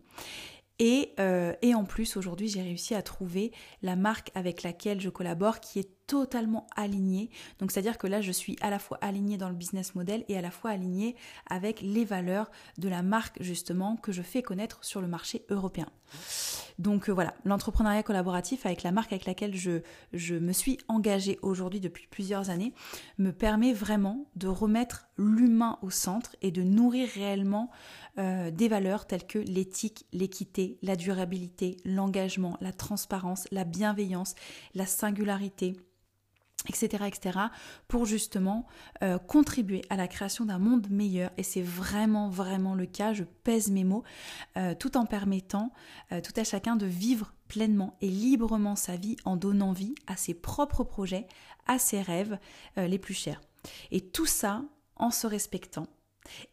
Et, 0.79 1.13
euh, 1.19 1.53
et 1.62 1.75
en 1.75 1.83
plus 1.83 2.17
aujourd'hui 2.17 2.48
j'ai 2.48 2.62
réussi 2.62 2.95
à 2.95 3.01
trouver 3.01 3.51
la 3.81 3.95
marque 3.95 4.31
avec 4.33 4.63
laquelle 4.63 5.01
je 5.01 5.09
collabore 5.09 5.59
qui 5.59 5.79
est 5.79 5.99
totalement 6.10 6.66
alignée. 6.75 7.30
Donc 7.60 7.72
c'est-à-dire 7.72 8.00
que 8.00 8.08
là, 8.08 8.20
je 8.20 8.32
suis 8.32 8.58
à 8.62 8.72
la 8.72 8.80
fois 8.80 8.98
alignée 9.01 9.38
dans 9.38 9.48
le 9.48 9.56
business 9.56 9.94
model 9.94 10.25
et 10.28 10.38
à 10.38 10.42
la 10.42 10.50
fois 10.50 10.72
alignée 10.72 11.16
avec 11.48 11.82
les 11.82 12.04
valeurs 12.04 12.50
de 12.80 12.89
la 12.89 13.04
marque 13.04 13.42
justement 13.42 13.96
que 13.96 14.12
je 14.12 14.24
fais 14.24 14.42
connaître 14.42 14.84
sur 14.84 15.01
le 15.01 15.08
marché 15.08 15.46
européen. 15.50 15.86
Donc 16.80 17.10
euh, 17.10 17.13
voilà, 17.13 17.36
l'entrepreneuriat 17.46 18.04
collaboratif 18.04 18.66
avec 18.66 18.84
la 18.84 18.92
marque 18.92 19.12
avec 19.12 19.25
laquelle 19.25 19.56
je, 19.56 19.82
je 20.13 20.36
me 20.36 20.54
suis 20.54 20.80
engagée 20.88 21.38
aujourd'hui 21.42 21.80
depuis 21.80 22.08
plusieurs 22.08 22.50
années 22.50 22.74
me 23.18 23.32
permet 23.32 23.74
vraiment 23.74 24.25
de 24.36 24.48
remettre 24.48 25.10
l'humain 25.18 25.78
au 25.82 25.89
centre 25.89 26.36
et 26.42 26.51
de 26.51 26.63
nourrir 26.63 27.08
réellement 27.13 27.70
euh, 28.18 28.50
des 28.50 28.70
valeurs 28.70 29.06
telles 29.06 29.28
que 29.28 29.39
l'éthique, 29.39 30.06
l'équité, 30.13 30.80
la 30.82 30.96
durabilité, 30.96 31.78
l'engagement, 31.86 32.58
la 32.62 32.72
transparence, 32.72 33.46
la 33.51 33.66
bienveillance, 33.66 34.36
la 34.74 34.86
singularité, 34.86 35.75
etc., 36.68 37.06
etc., 37.08 37.39
pour 37.88 38.06
justement 38.06 38.68
euh, 39.04 39.18
contribuer 39.18 39.82
à 39.89 39.96
la 39.96 40.08
création 40.08 40.46
d'un 40.46 40.60
monde 40.60 40.89
meilleur. 40.89 41.32
Et 41.38 41.44
c'est 41.44 41.62
vraiment, 41.62 42.30
vraiment 42.30 42.75
le 42.75 42.86
cas, 42.86 43.13
je 43.13 43.24
pèse 43.24 43.72
mes 43.72 43.84
mots, 43.84 44.04
euh, 44.58 44.74
tout 44.75 44.98
en 44.98 45.06
permettant 45.06 45.72
euh, 46.12 46.22
tout 46.22 46.34
à 46.36 46.44
chacun 46.44 46.75
de 46.75 46.86
vivre 46.86 47.34
pleinement 47.48 47.98
et 48.01 48.10
librement 48.10 48.75
sa 48.75 48.96
vie 48.96 49.16
en 49.25 49.36
donnant 49.36 49.74
vie 49.74 49.96
à 50.08 50.16
ses 50.16 50.34
propres 50.34 50.84
projets, 50.84 51.28
à 51.66 51.80
ses 51.80 52.01
rêves 52.01 52.38
les 52.78 53.00
plus 53.00 53.16
chers. 53.16 53.42
Et 53.92 54.01
tout 54.01 54.25
ça 54.28 54.63
en 54.96 55.10
se 55.10 55.25
respectant 55.25 55.88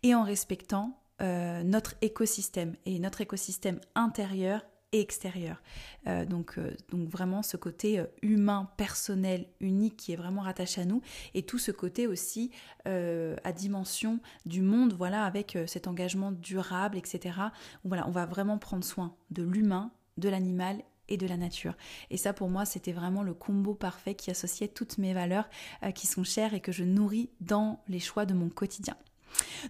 et 0.03 0.15
en 0.15 0.23
respectant 0.23 0.99
notre 1.21 1.95
écosystème 2.01 2.77
et 2.87 2.99
notre 2.99 3.21
écosystème 3.21 3.79
intérieur 3.95 4.63
extérieur. 4.93 5.62
Euh, 6.07 6.25
donc, 6.25 6.59
euh, 6.59 6.75
donc 6.90 7.09
vraiment 7.09 7.43
ce 7.43 7.57
côté 7.57 7.99
euh, 7.99 8.07
humain, 8.23 8.71
personnel, 8.76 9.47
unique 9.61 9.97
qui 9.97 10.12
est 10.12 10.16
vraiment 10.16 10.43
rattaché 10.43 10.83
à 10.83 10.85
nous 10.85 11.02
et 11.35 11.43
tout 11.43 11.59
ce 11.59 11.71
côté 11.71 12.07
aussi 12.07 12.50
à 12.85 13.52
dimension 13.52 14.21
du 14.45 14.62
monde, 14.62 14.93
voilà, 14.93 15.25
avec 15.25 15.59
cet 15.66 15.88
engagement 15.88 16.31
durable, 16.31 16.97
etc. 16.97 17.37
voilà, 17.85 18.07
on 18.07 18.12
va 18.12 18.26
vraiment 18.26 18.59
prendre 18.59 18.85
soin 18.85 19.16
de 19.31 19.43
l'humain, 19.43 19.90
de 20.19 20.28
l'animal 20.28 20.83
et 21.09 21.16
de 21.16 21.26
la 21.26 21.37
nature. 21.37 21.75
Et 22.11 22.16
ça, 22.16 22.33
pour 22.33 22.49
moi, 22.49 22.64
c'était 22.64 22.93
vraiment 22.93 23.25
le 23.25 23.35
combo 23.35 23.75
parfait 23.75 24.14
qui 24.14 24.31
associait 24.31 24.69
toutes 24.69 24.99
mes 24.99 25.14
valeurs 25.14 25.49
qui 25.97 26.07
sont 26.07 26.23
chères 26.23 26.55
et 26.55 26.61
que 26.61 26.73
je 26.73 26.85
nourris 26.85 27.31
dans 27.40 27.83
les 27.88 28.00
choix 28.00 28.25
de 28.25 28.35
mon 28.35 28.49
quotidien. 28.50 28.97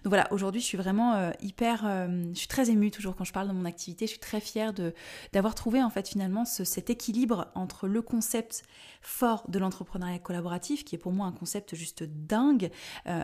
Donc 0.03 0.07
voilà, 0.11 0.27
aujourd'hui, 0.31 0.61
je 0.61 0.65
suis 0.65 0.77
vraiment 0.77 1.13
euh, 1.13 1.31
hyper, 1.41 1.85
euh, 1.85 2.23
je 2.33 2.39
suis 2.39 2.47
très 2.47 2.69
émue 2.69 2.91
toujours 2.91 3.15
quand 3.15 3.23
je 3.23 3.33
parle 3.33 3.47
de 3.47 3.53
mon 3.53 3.65
activité. 3.65 4.05
Je 4.05 4.11
suis 4.11 4.19
très 4.19 4.39
fière 4.39 4.73
de 4.73 4.93
d'avoir 5.33 5.55
trouvé 5.55 5.83
en 5.83 5.89
fait 5.89 6.07
finalement 6.07 6.45
cet 6.45 6.89
équilibre 6.89 7.47
entre 7.55 7.87
le 7.87 8.01
concept 8.01 8.63
fort 9.01 9.45
de 9.47 9.59
l'entrepreneuriat 9.59 10.19
collaboratif, 10.19 10.83
qui 10.83 10.95
est 10.95 10.97
pour 10.97 11.11
moi 11.11 11.25
un 11.27 11.31
concept 11.31 11.75
juste 11.75 12.03
dingue, 12.03 12.69
euh, 13.07 13.21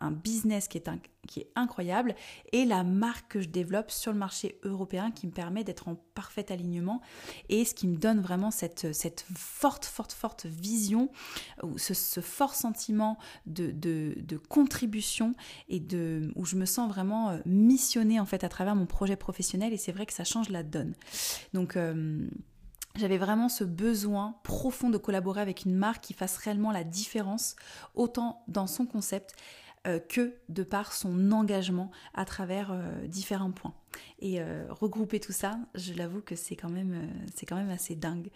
un, 0.00 0.10
business 0.10 0.68
qui 0.68 0.78
est, 0.78 0.88
qui 1.26 1.40
est 1.40 1.50
incroyable, 1.56 2.14
et 2.52 2.64
la 2.64 2.84
marque 2.84 3.32
que 3.32 3.40
je 3.40 3.48
développe 3.48 3.90
sur 3.90 4.12
le 4.12 4.18
marché 4.18 4.60
européen 4.62 5.10
qui 5.10 5.26
me 5.26 5.32
permet 5.32 5.64
d'être 5.64 5.88
en 5.88 5.96
parfait 6.14 6.52
alignement 6.52 7.00
et 7.48 7.64
ce 7.64 7.74
qui 7.74 7.88
me 7.88 7.96
donne 7.96 8.20
vraiment 8.20 8.50
cette, 8.50 8.92
cette 8.92 9.24
forte, 9.34 9.84
forte, 9.84 10.12
forte 10.12 10.46
vision, 10.46 11.10
ou 11.62 11.78
ce, 11.78 12.20
fort 12.20 12.54
sentiment 12.54 13.18
de, 13.46 13.72
de, 13.72 14.36
contribution 14.48 15.34
et 15.68 15.79
de, 15.86 16.32
où 16.36 16.44
je 16.44 16.56
me 16.56 16.64
sens 16.64 16.88
vraiment 16.88 17.30
euh, 17.30 17.38
missionnée 17.46 18.20
en 18.20 18.26
fait 18.26 18.44
à 18.44 18.48
travers 18.48 18.74
mon 18.74 18.86
projet 18.86 19.16
professionnel 19.16 19.72
et 19.72 19.76
c'est 19.76 19.92
vrai 19.92 20.06
que 20.06 20.12
ça 20.12 20.24
change 20.24 20.48
la 20.48 20.62
donne. 20.62 20.94
Donc 21.54 21.76
euh, 21.76 22.28
j'avais 22.96 23.18
vraiment 23.18 23.48
ce 23.48 23.64
besoin 23.64 24.36
profond 24.42 24.90
de 24.90 24.98
collaborer 24.98 25.40
avec 25.40 25.64
une 25.64 25.74
marque 25.74 26.02
qui 26.02 26.12
fasse 26.12 26.36
réellement 26.36 26.72
la 26.72 26.84
différence, 26.84 27.56
autant 27.94 28.42
dans 28.48 28.66
son 28.66 28.86
concept 28.86 29.34
euh, 29.86 29.98
que 29.98 30.34
de 30.50 30.62
par 30.62 30.92
son 30.92 31.32
engagement 31.32 31.90
à 32.12 32.26
travers 32.26 32.70
euh, 32.70 33.06
différents 33.06 33.50
points. 33.50 33.72
Et 34.18 34.42
euh, 34.42 34.66
regrouper 34.68 35.20
tout 35.20 35.32
ça, 35.32 35.58
je 35.74 35.94
l'avoue 35.94 36.20
que 36.20 36.36
c'est 36.36 36.54
quand 36.54 36.68
même 36.68 37.08
c'est 37.34 37.46
quand 37.46 37.56
même 37.56 37.70
assez 37.70 37.94
dingue. 37.94 38.28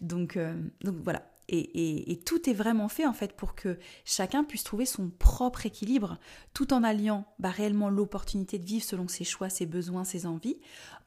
Donc 0.00 0.36
donc 0.82 0.96
voilà. 1.04 1.22
Et, 1.50 2.20
tout 2.26 2.50
est 2.50 2.52
vraiment 2.52 2.88
fait 2.88 3.06
en 3.06 3.14
fait 3.14 3.34
pour 3.34 3.54
que 3.54 3.78
chacun 4.04 4.44
puisse 4.44 4.64
trouver 4.64 4.84
son 4.84 5.08
propre 5.08 5.64
équilibre 5.64 6.18
tout 6.52 6.74
en 6.74 6.82
alliant 6.82 7.24
bah, 7.38 7.48
réellement 7.48 7.88
l'opportunité 7.88 8.58
de 8.58 8.66
vivre 8.66 8.84
selon 8.84 9.08
ses 9.08 9.24
choix, 9.24 9.48
ses 9.48 9.64
besoins, 9.64 10.04
ses 10.04 10.26
envies, 10.26 10.58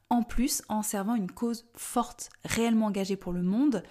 en 0.10 0.24
plus 0.24 0.62
en 0.67 0.83
servant 0.83 1.15
une 1.15 1.31
cause 1.31 1.65
forte, 1.75 2.29
réellement 2.43 2.88
engagée 2.88 3.15
pour 3.15 3.31
le 3.31 3.41
monde, 3.41 3.81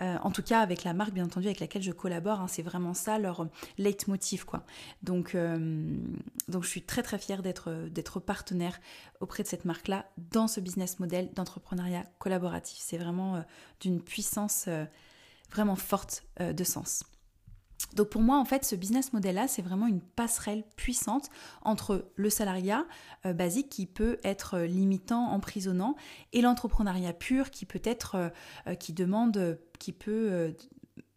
euh, 0.00 0.16
en 0.22 0.30
tout 0.30 0.42
cas 0.42 0.60
avec 0.60 0.84
la 0.84 0.92
marque 0.92 1.12
bien 1.12 1.24
entendu 1.24 1.46
avec 1.46 1.58
laquelle 1.60 1.82
je 1.82 1.90
collabore, 1.90 2.40
hein, 2.40 2.48
c'est 2.48 2.62
vraiment 2.62 2.94
ça 2.94 3.18
leur 3.18 3.48
leitmotiv 3.78 4.44
quoi. 4.44 4.64
Donc, 5.02 5.34
euh, 5.34 5.96
donc 6.48 6.64
je 6.64 6.68
suis 6.68 6.82
très 6.82 7.02
très 7.02 7.18
fière 7.18 7.42
d'être, 7.42 8.20
partenaire 8.20 8.80
auprès 9.20 9.42
de 9.42 9.48
cette 9.48 9.64
marque 9.64 9.88
là 9.88 10.06
dans 10.32 10.48
ce 10.48 10.60
business 10.60 11.00
model 11.00 11.32
d'entrepreneuriat 11.34 12.04
collaboratif. 12.18 12.78
C'est 12.80 12.98
vraiment 12.98 13.36
euh, 13.36 13.40
d'une 13.80 14.00
puissance 14.00 14.68
vraiment 15.54 15.76
forte 15.76 16.24
de 16.40 16.64
sens. 16.64 17.04
Donc 17.94 18.08
pour 18.08 18.22
moi, 18.22 18.38
en 18.38 18.44
fait, 18.44 18.64
ce 18.64 18.74
business 18.74 19.12
model-là, 19.12 19.46
c'est 19.46 19.62
vraiment 19.62 19.86
une 19.86 20.00
passerelle 20.00 20.64
puissante 20.76 21.30
entre 21.62 22.10
le 22.16 22.30
salariat 22.30 22.86
euh, 23.24 23.32
basique 23.32 23.68
qui 23.68 23.86
peut 23.86 24.18
être 24.24 24.54
euh, 24.54 24.66
limitant, 24.66 25.30
emprisonnant, 25.30 25.94
et 26.32 26.40
l'entrepreneuriat 26.40 27.12
pur 27.12 27.50
qui 27.50 27.66
peut 27.66 27.82
être, 27.84 28.32
euh, 28.66 28.74
qui 28.74 28.92
demande, 28.92 29.58
qui 29.78 29.92
peut 29.92 30.54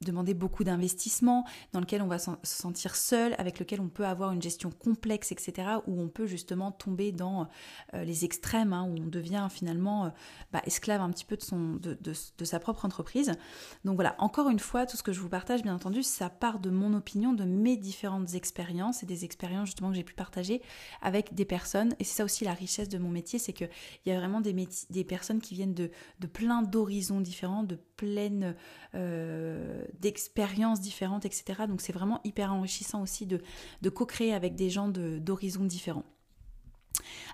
demander 0.01 0.33
beaucoup 0.33 0.63
d'investissement, 0.63 1.45
dans 1.73 1.79
lequel 1.79 2.01
on 2.01 2.07
va 2.07 2.19
se 2.19 2.31
sentir 2.43 2.95
seul, 2.95 3.35
avec 3.37 3.59
lequel 3.59 3.81
on 3.81 3.89
peut 3.89 4.05
avoir 4.05 4.31
une 4.31 4.41
gestion 4.41 4.69
complexe, 4.69 5.31
etc., 5.31 5.69
où 5.87 5.99
on 5.99 6.07
peut 6.07 6.27
justement 6.27 6.71
tomber 6.71 7.11
dans 7.11 7.47
euh, 7.93 8.03
les 8.03 8.23
extrêmes, 8.25 8.73
hein, 8.73 8.83
où 8.83 8.95
on 9.01 9.07
devient 9.07 9.47
finalement 9.49 10.05
euh, 10.05 10.09
bah, 10.51 10.61
esclave 10.65 11.01
un 11.01 11.09
petit 11.09 11.25
peu 11.25 11.35
de, 11.35 11.41
son, 11.41 11.73
de, 11.75 11.97
de, 12.01 12.45
sa 12.45 12.59
propre 12.59 12.85
entreprise. 12.85 13.31
Donc 13.85 13.95
voilà, 13.95 14.15
encore 14.19 14.49
une 14.49 14.59
fois, 14.59 14.85
tout 14.85 14.97
ce 14.97 15.03
que 15.03 15.11
je 15.11 15.19
vous 15.19 15.29
partage, 15.29 15.63
bien 15.63 15.73
entendu, 15.73 16.03
ça 16.03 16.29
part 16.29 16.59
de 16.59 16.69
mon 16.69 16.93
opinion, 16.93 17.33
de 17.33 17.43
mes 17.43 17.77
différentes 17.77 18.35
expériences 18.35 19.01
et 19.03 19.05
des 19.05 19.25
expériences 19.25 19.67
justement 19.67 19.89
que 19.89 19.95
j'ai 19.95 20.03
pu 20.03 20.13
partager 20.13 20.61
avec 21.01 21.33
des 21.33 21.45
personnes. 21.45 21.95
Et 21.99 22.03
c'est 22.03 22.17
ça 22.17 22.23
aussi 22.23 22.45
la 22.45 22.53
richesse 22.53 22.89
de 22.89 22.97
mon 22.99 23.09
métier, 23.09 23.39
c'est 23.39 23.53
qu'il 23.53 23.69
y 24.05 24.11
a 24.11 24.17
vraiment 24.17 24.41
des, 24.41 24.55
des 24.89 25.03
personnes 25.03 25.41
qui 25.41 25.55
viennent 25.55 25.73
de, 25.73 25.89
de 26.19 26.27
plein 26.27 26.61
d'horizons 26.61 27.21
différents, 27.21 27.63
de 27.63 27.79
pleines... 27.95 28.55
Euh, 28.95 29.86
d'expériences 29.99 30.81
différentes, 30.81 31.25
etc. 31.25 31.63
Donc 31.67 31.81
c'est 31.81 31.93
vraiment 31.93 32.21
hyper 32.23 32.53
enrichissant 32.53 33.01
aussi 33.01 33.25
de, 33.25 33.41
de 33.81 33.89
co-créer 33.89 34.33
avec 34.33 34.55
des 34.55 34.69
gens 34.69 34.87
d'horizons 34.87 35.65
différents. 35.65 36.05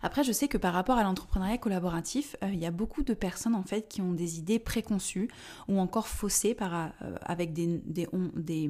Après, 0.05 0.25
je 0.25 0.33
sais 0.33 0.50
que 0.50 0.57
par 0.57 0.74
rapport 0.74 0.98
à 0.98 1.03
l'entrepreneuriat 1.03 1.57
collaboratif, 1.57 2.36
euh, 2.43 2.50
il 2.51 2.60
y 2.60 2.65
a 2.65 2.72
beaucoup 2.72 3.03
de 3.03 3.13
personnes 3.13 3.55
en 3.55 3.63
fait 3.63 3.88
qui 3.88 4.01
ont 4.01 4.12
des 4.12 4.38
idées 4.38 4.60
préconçues 4.60 5.29
ou 5.69 5.79
encore 5.79 6.10
faussées 6.10 6.53
par, 6.53 6.74
euh, 6.75 7.15
avec 7.22 7.53
des, 7.53 7.81
des, 7.86 8.10
on, 8.12 8.29
des, 8.36 8.67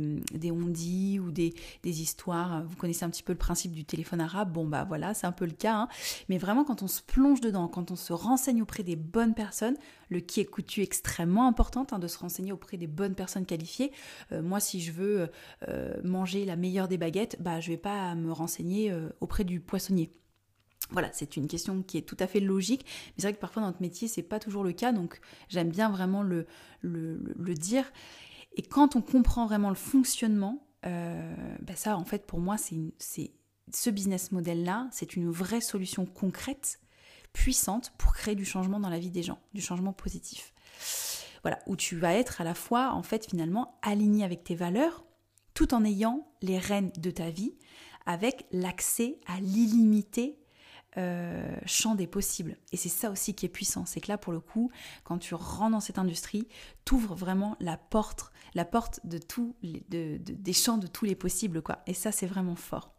ou 1.20 1.32
des, 1.32 1.56
des, 1.82 2.02
histoires. 2.04 2.63
Vous 2.66 2.75
connaissez 2.75 3.04
un 3.04 3.10
petit 3.10 3.24
peu 3.24 3.34
le 3.34 3.40
principe 3.40 3.72
du 3.72 3.84
téléphone 3.84 4.22
arabe. 4.22 4.54
Bon, 4.54 4.68
bah 4.68 4.86
voilà, 4.88 5.16
c'est 5.16 5.25
un 5.25 5.32
peu 5.32 5.46
le 5.46 5.54
cas. 5.54 5.74
Hein. 5.74 5.88
Mais 6.30 6.38
vraiment, 6.38 6.63
quand 6.63 6.84
on 6.84 6.88
se 6.88 7.02
plonge 7.02 7.42
dedans, 7.42 7.68
quand 7.68 7.90
on 7.90 7.96
se 7.96 8.13
renseigne 8.13 8.62
auprès 8.62 8.84
des 8.84 8.96
bonnes 8.96 9.34
personnes, 9.34 9.75
le 10.10 10.20
qui 10.20 10.40
est 10.40 10.46
coutu 10.46 10.84
extrêmement 10.84 11.48
important 11.48 11.88
hein, 11.92 11.98
de 11.98 12.08
se 12.08 12.20
renseigner 12.20 12.52
auprès 12.52 12.78
des 12.78 12.86
bonnes 12.86 13.16
personnes 13.16 13.48
qualifiées. 13.48 13.92
Euh, 14.34 14.44
moi, 14.44 14.60
si 14.60 14.82
je 14.82 14.92
veux 14.92 15.30
manger 16.04 16.46
la 16.46 16.56
meilleure 16.56 16.88
des 16.88 16.98
baguettes, 16.98 17.38
bah 17.40 17.60
je 17.60 17.72
vais 17.72 17.78
pas 17.78 18.13
me 18.13 18.32
renseigner 18.32 18.94
auprès 19.20 19.44
du 19.44 19.60
poissonnier. 19.60 20.12
Voilà, 20.92 21.10
c'est 21.13 21.38
une 21.38 21.48
question 21.48 21.82
qui 21.82 21.98
est 21.98 22.02
tout 22.02 22.18
à 22.20 22.28
fait 22.28 22.40
logique, 22.40 22.86
mais 22.86 23.13
c'est 23.18 23.24
vrai 23.24 23.34
que 23.34 23.40
parfois 23.40 23.62
dans 23.62 23.70
notre 23.70 23.82
métier, 23.82 24.08
c'est 24.08 24.24
pas 24.24 24.40
toujours 24.40 24.63
le 24.63 24.74
cas, 24.74 24.92
donc 24.92 25.20
j'aime 25.50 25.70
bien 25.70 25.90
vraiment 25.90 26.22
le, 26.22 26.46
le, 26.82 27.54
dire. 27.56 27.92
Et 28.56 28.62
quand 28.62 28.96
on 28.96 29.02
comprend 29.02 29.48
vraiment 29.48 29.70
le 29.70 29.75
fonctionnement, 29.75 30.68
ben 30.84 31.75
ça, 31.75 31.98
en 31.98 32.06
fait, 32.06 32.28
pour 32.28 32.40
moi, 32.40 32.58
c'est 32.58 33.32
ce 33.72 33.90
business 33.90 34.32
model-là, 34.32 34.88
c'est 34.92 35.16
une 35.16 35.30
vraie 35.30 35.62
solution 35.62 36.06
concrète, 36.06 36.80
puissante 37.32 37.94
pour 37.98 38.13
créer 38.13 38.36
du 38.36 38.46
changement 38.46 38.80
dans 38.80 38.90
la 38.90 39.00
vie 39.00 39.10
des 39.10 39.24
gens, 39.24 39.40
du 39.54 39.62
changement 39.62 39.94
positif. 39.94 40.54
Voilà, 41.42 41.60
où 41.68 41.75
tu 41.75 41.98
vas 41.98 42.13
être 42.13 42.40
à 42.40 42.44
la 42.44 42.54
fois, 42.54 42.94
en 42.94 43.04
fait, 43.04 43.28
finalement, 43.30 43.78
aligné 43.82 44.24
avec 44.24 44.44
tes 44.44 44.56
valeurs, 44.56 45.04
tout 45.54 45.74
en 45.74 45.84
ayant 45.84 46.32
les 46.42 46.58
rênes 46.58 46.92
de 46.98 47.12
ta 47.12 47.30
vie, 47.30 47.56
avec 48.06 48.46
l'accès 48.52 49.20
à 49.28 49.40
l'illimité 49.40 50.43
euh, 50.98 51.56
champ 51.66 51.96
des 51.96 52.08
possibles. 52.08 52.58
Et 52.72 52.78
c'est 52.78 52.90
ça 52.90 53.10
aussi 53.10 53.34
qui 53.34 53.46
est 53.46 53.50
puissant. 53.50 53.86
C'est 53.86 54.02
que 54.02 54.10
là, 54.10 54.18
pour 54.18 54.32
le 54.34 54.40
coup, 54.40 54.72
quand 55.04 55.18
tu 55.18 55.34
rentres 55.34 55.72
dans 55.72 55.80
cette 55.80 55.98
industrie, 55.98 56.48
t'ouvres 56.86 57.16
vraiment 57.16 57.56
la 57.60 57.78
porte, 57.78 58.32
la 58.54 58.66
porte 58.66 59.00
de 59.04 59.18
tous 59.18 59.56
de, 59.62 60.18
des 60.18 60.54
champs 60.54 60.78
de 60.78 60.88
tous 60.88 61.06
les 61.06 61.16
possibles, 61.16 61.62
quoi. 61.62 61.80
Et 61.88 61.94
ça, 61.94 62.12
c'est 62.12 62.28
vraiment 62.28 62.56
fort. 62.56 62.94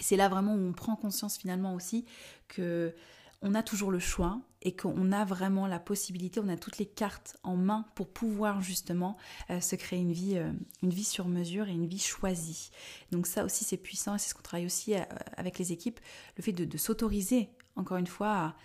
C'est 0.00 0.16
là 0.16 0.28
vraiment 0.28 0.54
où 0.54 0.58
on 0.58 0.72
prend 0.72 0.96
conscience 0.96 1.38
finalement 1.38 1.74
aussi 1.74 2.04
que 2.48 2.94
on 3.42 3.54
a 3.54 3.62
toujours 3.62 3.90
le 3.90 3.98
choix 3.98 4.40
et 4.66 4.74
qu'on 4.74 5.12
a 5.12 5.24
vraiment 5.24 5.68
la 5.68 5.78
possibilité, 5.78 6.40
on 6.40 6.48
a 6.48 6.56
toutes 6.56 6.78
les 6.78 6.86
cartes 6.86 7.36
en 7.44 7.56
main 7.56 7.86
pour 7.94 8.08
pouvoir 8.08 8.60
justement 8.60 9.16
euh, 9.48 9.60
se 9.60 9.76
créer 9.76 10.00
une 10.00 10.12
vie, 10.12 10.36
euh, 10.36 10.50
une 10.82 10.90
vie 10.90 11.04
sur 11.04 11.28
mesure 11.28 11.68
et 11.68 11.72
une 11.72 11.86
vie 11.86 12.00
choisie. 12.00 12.70
Donc 13.12 13.28
ça 13.28 13.44
aussi 13.44 13.62
c'est 13.62 13.76
puissant 13.76 14.16
et 14.16 14.18
c'est 14.18 14.28
ce 14.28 14.34
qu'on 14.34 14.42
travaille 14.42 14.66
aussi 14.66 14.94
euh, 14.94 15.02
avec 15.36 15.60
les 15.60 15.70
équipes, 15.70 16.00
le 16.36 16.42
fait 16.42 16.50
de, 16.50 16.76
s'autoriser 16.76 17.48
encore 17.76 17.96
une 17.96 18.08
fois 18.08 18.32
à 18.32 18.56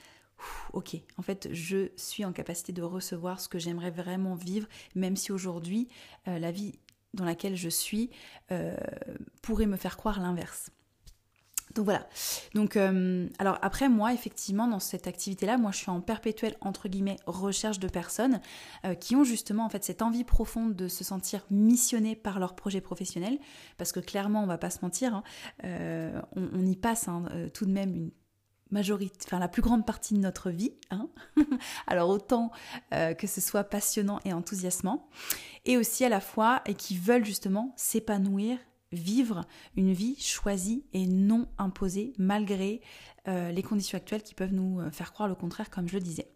ok, 0.74 0.98
en 1.18 1.22
fait, 1.22 1.50
je 1.52 1.92
suis 1.98 2.26
en 2.26 2.34
capacité 2.34 2.74
de 2.74 2.82
recevoir 2.82 3.40
ce 3.40 3.48
que 3.48 3.60
j'aimerais 3.60 3.92
vraiment 3.92 4.34
vivre, 4.34 4.68
même 4.96 5.16
si 5.16 5.32
aujourd'hui, 5.32 5.88
la 6.26 6.52
vie 6.52 6.80
dans 7.14 7.26
laquelle 7.26 7.56
je 7.56 7.70
suis 7.70 8.10
pourrait 9.44 9.68
me 9.68 9.78
faire 9.78 9.98
croire 9.98 10.20
l'inverse. 10.20 10.72
Donc 11.76 11.86
voilà. 11.86 12.08
Donc 12.54 12.76
euh, 12.76 13.28
alors 13.40 13.58
après 13.62 13.88
moi 13.88 14.14
effectivement 14.14 14.68
dans 14.68 14.80
cette 14.80 15.08
activité 15.08 15.46
là, 15.46 15.58
moi 15.58 15.72
je 15.72 15.78
suis 15.78 15.90
en 15.90 16.02
perpétuelle 16.02 16.56
entre 16.62 16.90
guillemets 16.90 17.18
recherche 17.26 17.80
de 17.80 17.88
personnes 17.88 18.42
euh, 18.86 18.94
qui 18.94 19.16
ont 19.16 19.24
justement 19.24 19.66
en 19.66 19.70
fait 19.70 19.84
cette 19.84 20.02
envie 20.02 20.24
profonde 20.24 20.76
de 20.76 20.88
se 20.88 21.04
sentir 21.04 21.46
missionnées 21.50 22.16
par 22.16 22.40
leur 22.40 22.56
projet 22.56 22.82
professionnel 22.82 23.40
parce 23.78 23.92
que 23.92 24.00
clairement 24.00 24.44
on 24.44 24.48
va 24.48 24.58
pas 24.58 24.70
se 24.70 24.80
mentir, 24.82 25.16
hein, 25.16 25.24
euh, 25.64 26.22
on, 26.36 26.66
y 26.66 26.76
passe 26.76 27.08
hein, 27.08 27.26
tout 27.54 27.66
de 27.66 27.72
même 27.72 27.96
une 27.96 28.12
majorité, 28.70 29.18
enfin 29.26 29.40
la 29.40 29.48
plus 29.48 29.62
grande 29.62 29.86
partie 29.86 30.14
de 30.14 30.20
notre 30.20 30.50
vie. 30.50 30.74
Hein. 30.90 31.10
Alors 31.88 32.10
autant 32.10 32.52
que 32.92 33.28
ce 33.28 33.42
soit 33.42 33.64
passionnant 33.64 34.20
et 34.26 34.34
enthousiasmant, 34.34 35.10
et 35.66 35.78
aussi 35.78 36.06
à 36.06 36.10
la 36.10 36.22
fois 36.22 36.62
et 36.66 36.74
qui 36.74 36.98
veulent 36.98 37.26
justement 37.26 37.74
s'épanouir 37.76 38.58
vivre 38.92 39.46
une 39.76 39.94
vie 39.94 40.16
choisie 40.20 40.84
et 40.94 41.08
non 41.08 41.48
imposée 41.58 42.14
malgré 42.18 42.82
euh, 43.28 43.52
les 43.52 43.64
conditions 43.64 43.98
actuelles 43.98 44.24
qui 44.24 44.34
peuvent 44.34 44.54
nous 44.54 44.80
euh, 44.80 44.92
faire 44.92 45.14
croire 45.14 45.30
le 45.30 45.36
contraire 45.36 45.70
comme 45.70 45.88
je 45.88 45.94
le 45.94 46.02
disais. 46.02 46.28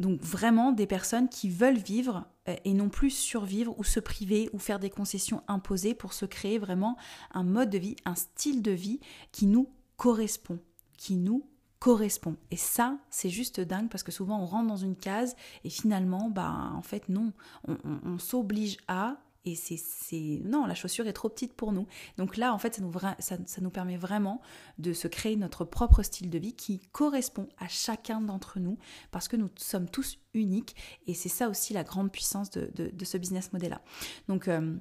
Donc 0.00 0.20
vraiment 0.20 0.72
des 0.72 0.86
personnes 0.86 1.28
qui 1.28 1.48
veulent 1.48 1.78
vivre 1.78 2.26
euh, 2.48 2.56
et 2.64 2.74
non 2.74 2.88
plus 2.88 3.10
survivre 3.10 3.78
ou 3.78 3.84
se 3.84 4.00
priver 4.00 4.50
ou 4.52 4.58
faire 4.58 4.80
des 4.80 4.90
concessions 4.90 5.42
imposées 5.46 5.94
pour 5.94 6.12
se 6.12 6.24
créer 6.24 6.58
vraiment 6.58 6.96
un 7.32 7.44
mode 7.44 7.70
de 7.70 7.78
vie, 7.78 7.96
un 8.04 8.16
style 8.16 8.62
de 8.62 8.72
vie 8.72 9.00
qui 9.30 9.46
nous 9.46 9.68
correspond, 9.96 10.58
qui 10.96 11.16
nous 11.16 11.46
correspond. 11.78 12.36
Et 12.50 12.56
ça, 12.56 12.98
c'est 13.10 13.28
juste 13.28 13.60
dingue 13.60 13.88
parce 13.88 14.02
que 14.02 14.10
souvent 14.10 14.40
on 14.40 14.46
rentre 14.46 14.68
dans 14.68 14.76
une 14.76 14.96
case 14.96 15.36
et 15.64 15.70
finalement, 15.70 16.30
bah 16.30 16.72
en 16.74 16.82
fait 16.82 17.08
non, 17.08 17.32
on 17.68 18.18
s'oblige 18.18 18.78
à 18.88 19.18
et 19.44 19.54
c'est 19.54 20.40
non 20.44 20.66
la 20.66 20.74
chaussure 20.74 21.06
est 21.06 21.12
trop 21.12 21.28
petite 21.28 21.54
pour 21.54 21.72
nous. 21.72 21.86
Donc 22.16 22.36
là 22.36 22.54
en 22.54 22.58
fait 22.58 22.76
ça 22.76 22.82
nous, 22.82 22.92
ça, 23.18 23.60
nous 23.60 23.70
permet 23.70 23.96
vraiment 23.96 24.40
de 24.78 24.92
se 24.92 25.08
créer 25.08 25.36
notre 25.36 25.64
propre 25.64 26.02
style 26.02 26.30
de 26.30 26.38
vie 26.38 26.54
qui 26.54 26.80
correspond 26.92 27.48
à 27.58 27.68
chacun 27.68 28.20
d'entre 28.20 28.60
nous 28.60 28.78
parce 29.10 29.28
que 29.28 29.36
nous 29.36 29.50
sommes 29.56 29.88
tous 29.88 30.18
uniques. 30.34 30.76
Et 31.06 31.14
c'est 31.14 31.28
ça 31.28 31.48
aussi 31.48 31.72
la 31.72 31.84
grande 31.84 32.10
puissance 32.10 32.50
de, 32.50 32.70
de, 32.74 33.04
ce 33.04 33.18
business 33.18 33.52
model 33.52 33.70
là 33.70 33.82
donc 34.28 34.48
euh, 34.48 34.76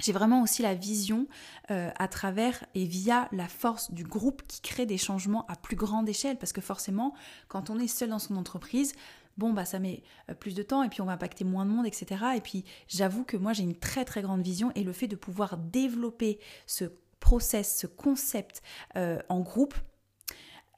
j'ai 0.00 0.12
vraiment 0.12 0.42
aussi 0.42 0.62
la 0.62 0.74
vision 0.74 1.26
euh, 1.70 1.90
à 1.98 2.08
travers 2.08 2.64
et 2.74 2.84
via 2.84 3.28
la 3.32 3.48
force 3.48 3.92
du 3.92 4.04
groupe 4.04 4.42
qui 4.46 4.60
crée 4.60 4.86
des 4.86 4.98
changements 4.98 5.46
à 5.46 5.56
plus 5.56 5.76
grande 5.76 6.08
échelle. 6.08 6.38
Parce 6.38 6.52
que 6.52 6.60
forcément 6.60 7.14
quand 7.48 7.70
on 7.70 7.78
est 7.78 7.88
seul 7.88 8.10
dans 8.10 8.18
son 8.18 8.36
entreprise 8.36 8.94
bon 9.40 9.52
bah 9.52 9.64
ça 9.64 9.78
met 9.78 10.02
euh, 10.28 10.34
plus 10.34 10.54
de 10.54 10.62
temps 10.62 10.82
et 10.84 10.88
puis 10.88 11.00
on 11.00 11.06
va 11.06 11.12
impacter 11.12 11.44
moins 11.44 11.64
de 11.64 11.70
monde, 11.70 11.86
etc. 11.86 12.24
Et 12.36 12.40
puis 12.40 12.64
j'avoue 12.86 13.24
que 13.24 13.36
moi 13.36 13.52
j'ai 13.52 13.64
une 13.64 13.74
très 13.74 14.04
très 14.04 14.22
grande 14.22 14.42
vision 14.42 14.70
et 14.74 14.84
le 14.84 14.92
fait 14.92 15.08
de 15.08 15.16
pouvoir 15.16 15.56
développer 15.56 16.38
ce 16.66 16.84
process, 17.18 17.76
ce 17.76 17.86
concept 17.86 18.62
euh, 18.96 19.18
en 19.28 19.40
groupe, 19.40 19.74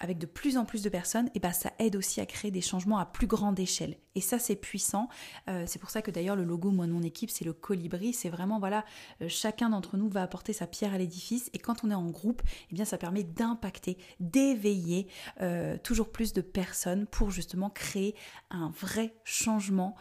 avec 0.01 0.19
de 0.19 0.27
plus 0.27 0.57
en 0.57 0.65
plus 0.65 0.83
de 0.83 0.89
personnes, 0.89 1.31
et 1.35 1.39
bah, 1.39 1.53
ça 1.53 1.73
aide 1.79 1.95
aussi 1.95 2.21
à 2.21 2.27
créer 2.27 2.51
des 2.51 2.61
changements 2.61 2.99
à 2.99 3.07
plus 3.07 3.29
grande 3.29 3.59
échelle. 3.61 3.97
Et 4.15 4.21
ça, 4.21 4.39
c'est 4.39 4.57
puissant. 4.57 5.09
Euh, 5.49 5.65
c'est 5.67 5.79
pour 5.79 5.91
ça 5.91 6.03
que 6.03 6.11
d'ailleurs, 6.11 6.37
le 6.37 6.45
logo, 6.45 6.71
moi, 6.71 6.87
mon 6.87 7.03
équipe, 7.03 7.31
c'est 7.31 7.45
le 7.45 7.53
colibri. 7.53 8.13
C'est 8.13 8.29
vraiment, 8.29 8.59
voilà, 8.59 8.85
euh, 9.23 9.29
chacun 9.29 9.71
d'entre 9.71 9.97
nous 9.97 10.09
va 10.09 10.23
apporter 10.23 10.53
sa 10.53 10.67
pierre 10.67 10.93
à 10.93 10.99
l'édifice. 10.99 11.51
Et 11.55 11.59
quand 11.59 11.85
on 11.85 11.91
est 11.91 11.95
en 11.95 12.11
groupe, 12.11 12.43
eh 12.71 12.75
bien, 12.75 12.85
ça 12.85 12.99
permet 12.99 13.23
d'impacter, 13.23 13.97
d'éveiller 14.21 15.07
euh, 15.41 15.79
toujours 15.83 16.11
plus 16.11 16.33
de 16.33 16.43
personnes 16.43 17.07
pour 17.07 17.31
justement 17.31 17.71
créer 17.71 18.15
un 18.51 18.71
vrai 18.79 19.15
changement 19.25 19.97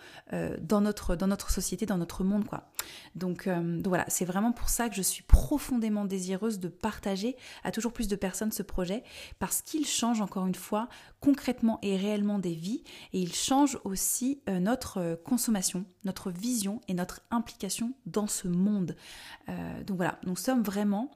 dans, 0.62 0.82
notre, 0.82 1.16
dans 1.16 1.28
notre 1.28 1.52
société, 1.52 1.86
dans 1.86 1.98
notre 1.98 2.24
monde, 2.24 2.46
quoi. 2.46 2.72
Donc, 3.16 3.48
donc 3.48 3.88
voilà, 3.88 4.06
c'est 4.08 4.26
vraiment 4.26 4.52
pour 4.52 4.70
ça 4.70 4.90
que 4.90 4.96
je 4.96 5.02
suis 5.02 5.24
profondément 5.24 6.06
désireuse 6.06 6.60
de 6.60 6.68
partager 6.68 7.36
à 7.64 7.72
toujours 7.72 7.94
plus 7.94 8.08
de 8.08 8.16
personnes 8.16 8.52
ce 8.52 8.64
projet 8.64 9.04
parce 9.40 9.62
qu'il 9.62 9.86
change 9.86 10.22
encore 10.22 10.48
une 10.48 10.56
fois 10.56 10.88
concrètement 11.20 11.80
et 11.82 11.96
réellement 11.96 12.40
des 12.40 12.54
vies 12.54 12.84
et 13.14 13.20
il 13.20 13.34
change 13.34 13.80
aussi 13.84 14.01
euh, 14.50 14.60
notre 14.60 14.98
euh, 15.00 15.16
consommation, 15.16 15.86
notre 16.04 16.32
vision 16.32 16.82
et 16.88 16.94
notre 16.94 17.22
implication 17.32 17.94
dans 18.06 18.28
ce 18.28 18.48
monde. 18.48 18.96
Euh, 19.50 19.84
donc 19.84 19.98
voilà, 19.98 20.20
nous 20.26 20.36
sommes 20.36 20.64
vraiment 20.64 21.12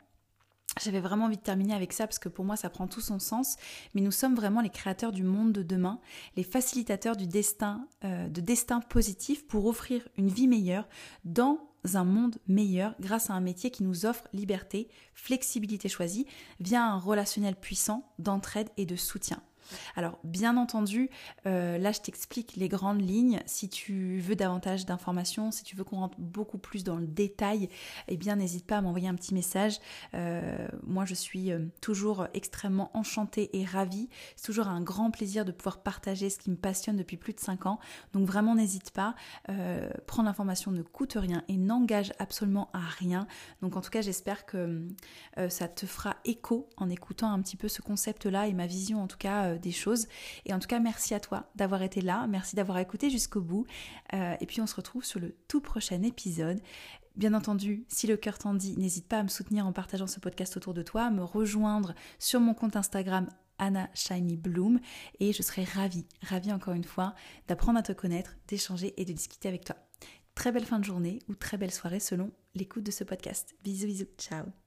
j'avais 0.83 0.99
vraiment 0.99 1.25
envie 1.25 1.37
de 1.37 1.41
terminer 1.41 1.73
avec 1.73 1.93
ça 1.93 2.05
parce 2.05 2.19
que 2.19 2.27
pour 2.27 2.43
moi 2.43 2.57
ça 2.57 2.69
prend 2.69 2.87
tout 2.87 2.99
son 2.99 3.17
sens, 3.17 3.55
mais 3.93 4.01
nous 4.01 4.11
sommes 4.11 4.35
vraiment 4.35 4.59
les 4.59 4.69
créateurs 4.69 5.13
du 5.13 5.23
monde 5.23 5.53
de 5.53 5.63
demain, 5.63 6.01
les 6.35 6.43
facilitateurs 6.43 7.15
du 7.15 7.27
destin, 7.27 7.87
de 8.03 8.41
destin 8.41 8.81
positif 8.81 9.47
pour 9.47 9.67
offrir 9.67 10.05
une 10.17 10.27
vie 10.27 10.49
meilleure 10.49 10.89
dans 11.23 11.59
un 11.93 12.03
monde 12.03 12.35
meilleur 12.47 12.93
grâce 12.99 13.29
à 13.29 13.35
un 13.35 13.39
métier 13.39 13.71
qui 13.71 13.83
nous 13.83 14.05
offre 14.05 14.27
liberté, 14.33 14.89
flexibilité 15.13 15.87
choisie, 15.87 16.25
via 16.59 16.83
un 16.83 16.97
relationnel 16.97 17.55
puissant 17.55 18.11
d'entraide 18.19 18.69
et 18.75 18.85
de 18.85 18.97
soutien. 18.97 19.41
Alors, 19.95 20.19
bien 20.23 20.57
entendu, 20.57 21.09
euh, 21.45 21.77
là, 21.77 21.91
je 21.91 22.01
t'explique 22.01 22.55
les 22.55 22.67
grandes 22.67 23.01
lignes. 23.01 23.41
Si 23.45 23.69
tu 23.69 24.19
veux 24.19 24.35
davantage 24.35 24.85
d'informations, 24.85 25.51
si 25.51 25.63
tu 25.63 25.75
veux 25.75 25.83
qu'on 25.83 25.97
rentre 25.97 26.19
beaucoup 26.19 26.57
plus 26.57 26.83
dans 26.83 26.97
le 26.97 27.07
détail, 27.07 27.69
eh 28.07 28.17
bien, 28.17 28.35
n'hésite 28.35 28.65
pas 28.65 28.77
à 28.77 28.81
m'envoyer 28.81 29.07
un 29.07 29.15
petit 29.15 29.33
message. 29.33 29.79
Euh, 30.13 30.67
moi, 30.83 31.05
je 31.05 31.13
suis 31.13 31.51
euh, 31.51 31.59
toujours 31.81 32.27
extrêmement 32.33 32.91
enchantée 32.93 33.57
et 33.57 33.65
ravie. 33.65 34.09
C'est 34.35 34.45
toujours 34.45 34.67
un 34.67 34.81
grand 34.81 35.11
plaisir 35.11 35.45
de 35.45 35.51
pouvoir 35.51 35.81
partager 35.81 36.29
ce 36.29 36.39
qui 36.39 36.49
me 36.49 36.57
passionne 36.57 36.97
depuis 36.97 37.17
plus 37.17 37.33
de 37.33 37.39
5 37.39 37.65
ans. 37.65 37.79
Donc, 38.13 38.27
vraiment, 38.27 38.55
n'hésite 38.55 38.91
pas. 38.91 39.15
prendre 40.07 40.27
l'information 40.27 40.71
ne 40.71 40.81
coûte 40.81 41.13
rien 41.15 41.43
et 41.47 41.57
n'engage 41.57 42.13
absolument 42.19 42.69
à 42.73 42.79
rien. 42.79 43.27
Donc, 43.61 43.75
en 43.75 43.81
tout 43.81 43.89
cas, 43.89 44.01
j'espère 44.01 44.45
que 44.45 44.87
ça 45.49 45.67
te 45.67 45.85
fera 45.85 46.15
écho 46.25 46.69
en 46.77 46.89
écoutant 46.89 47.31
un 47.31 47.41
petit 47.41 47.57
peu 47.57 47.67
ce 47.67 47.81
concept-là 47.81 48.47
et 48.47 48.53
ma 48.53 48.67
vision, 48.67 49.01
en 49.01 49.07
tout 49.07 49.17
cas, 49.17 49.54
euh, 49.55 49.57
des 49.57 49.71
choses. 49.71 50.07
Et 50.45 50.53
en 50.53 50.59
tout 50.59 50.67
cas, 50.67 50.79
merci 50.79 51.13
à 51.13 51.19
toi 51.19 51.49
d'avoir 51.55 51.81
été 51.81 52.01
là, 52.01 52.27
merci 52.27 52.55
d'avoir 52.55 52.77
écouté 52.77 53.09
jusqu'au 53.09 53.41
bout. 53.41 53.65
Euh, 54.13 54.35
et 54.39 54.45
puis 54.45 54.61
on 54.61 54.67
se 54.67 54.75
retrouve 54.75 55.03
sur 55.03 55.19
le 55.19 55.35
tout 55.47 55.61
prochain 55.61 56.01
épisode. 56.03 56.61
Bien 57.15 57.33
entendu, 57.33 57.85
si 57.87 58.07
le 58.07 58.17
cœur 58.17 58.37
t'en 58.37 58.53
dit, 58.53 58.77
n'hésite 58.77 59.07
pas 59.07 59.19
à 59.19 59.23
me 59.23 59.29
soutenir 59.29 59.65
en 59.65 59.71
partageant 59.71 60.07
ce 60.07 60.19
podcast 60.19 60.57
autour 60.57 60.73
de 60.73 60.81
toi, 60.81 61.05
à 61.05 61.11
me 61.11 61.23
rejoindre 61.23 61.95
sur 62.19 62.41
mon 62.41 62.53
compte 62.53 62.75
Instagram 62.75 63.29
Anna 63.57 63.89
Shiny 63.93 64.35
Bloom 64.35 64.79
et 65.19 65.31
je 65.31 65.41
serai 65.41 65.63
ravie, 65.63 66.05
ravie 66.21 66.51
encore 66.51 66.73
une 66.73 66.83
fois 66.83 67.15
d'apprendre 67.47 67.79
à 67.79 67.83
te 67.83 67.93
connaître, 67.93 68.35
d'échanger 68.47 68.93
et 68.97 69.05
de 69.05 69.13
discuter 69.13 69.47
avec 69.47 69.63
toi. 69.63 69.77
Très 70.35 70.51
belle 70.51 70.65
fin 70.65 70.79
de 70.79 70.85
journée 70.85 71.19
ou 71.29 71.35
très 71.35 71.57
belle 71.57 71.71
soirée 71.71 72.01
selon 72.01 72.31
l'écoute 72.53 72.83
de 72.83 72.91
ce 72.91 73.05
podcast. 73.05 73.55
Bisous 73.63 73.87
bisous, 73.87 74.07
ciao 74.17 74.64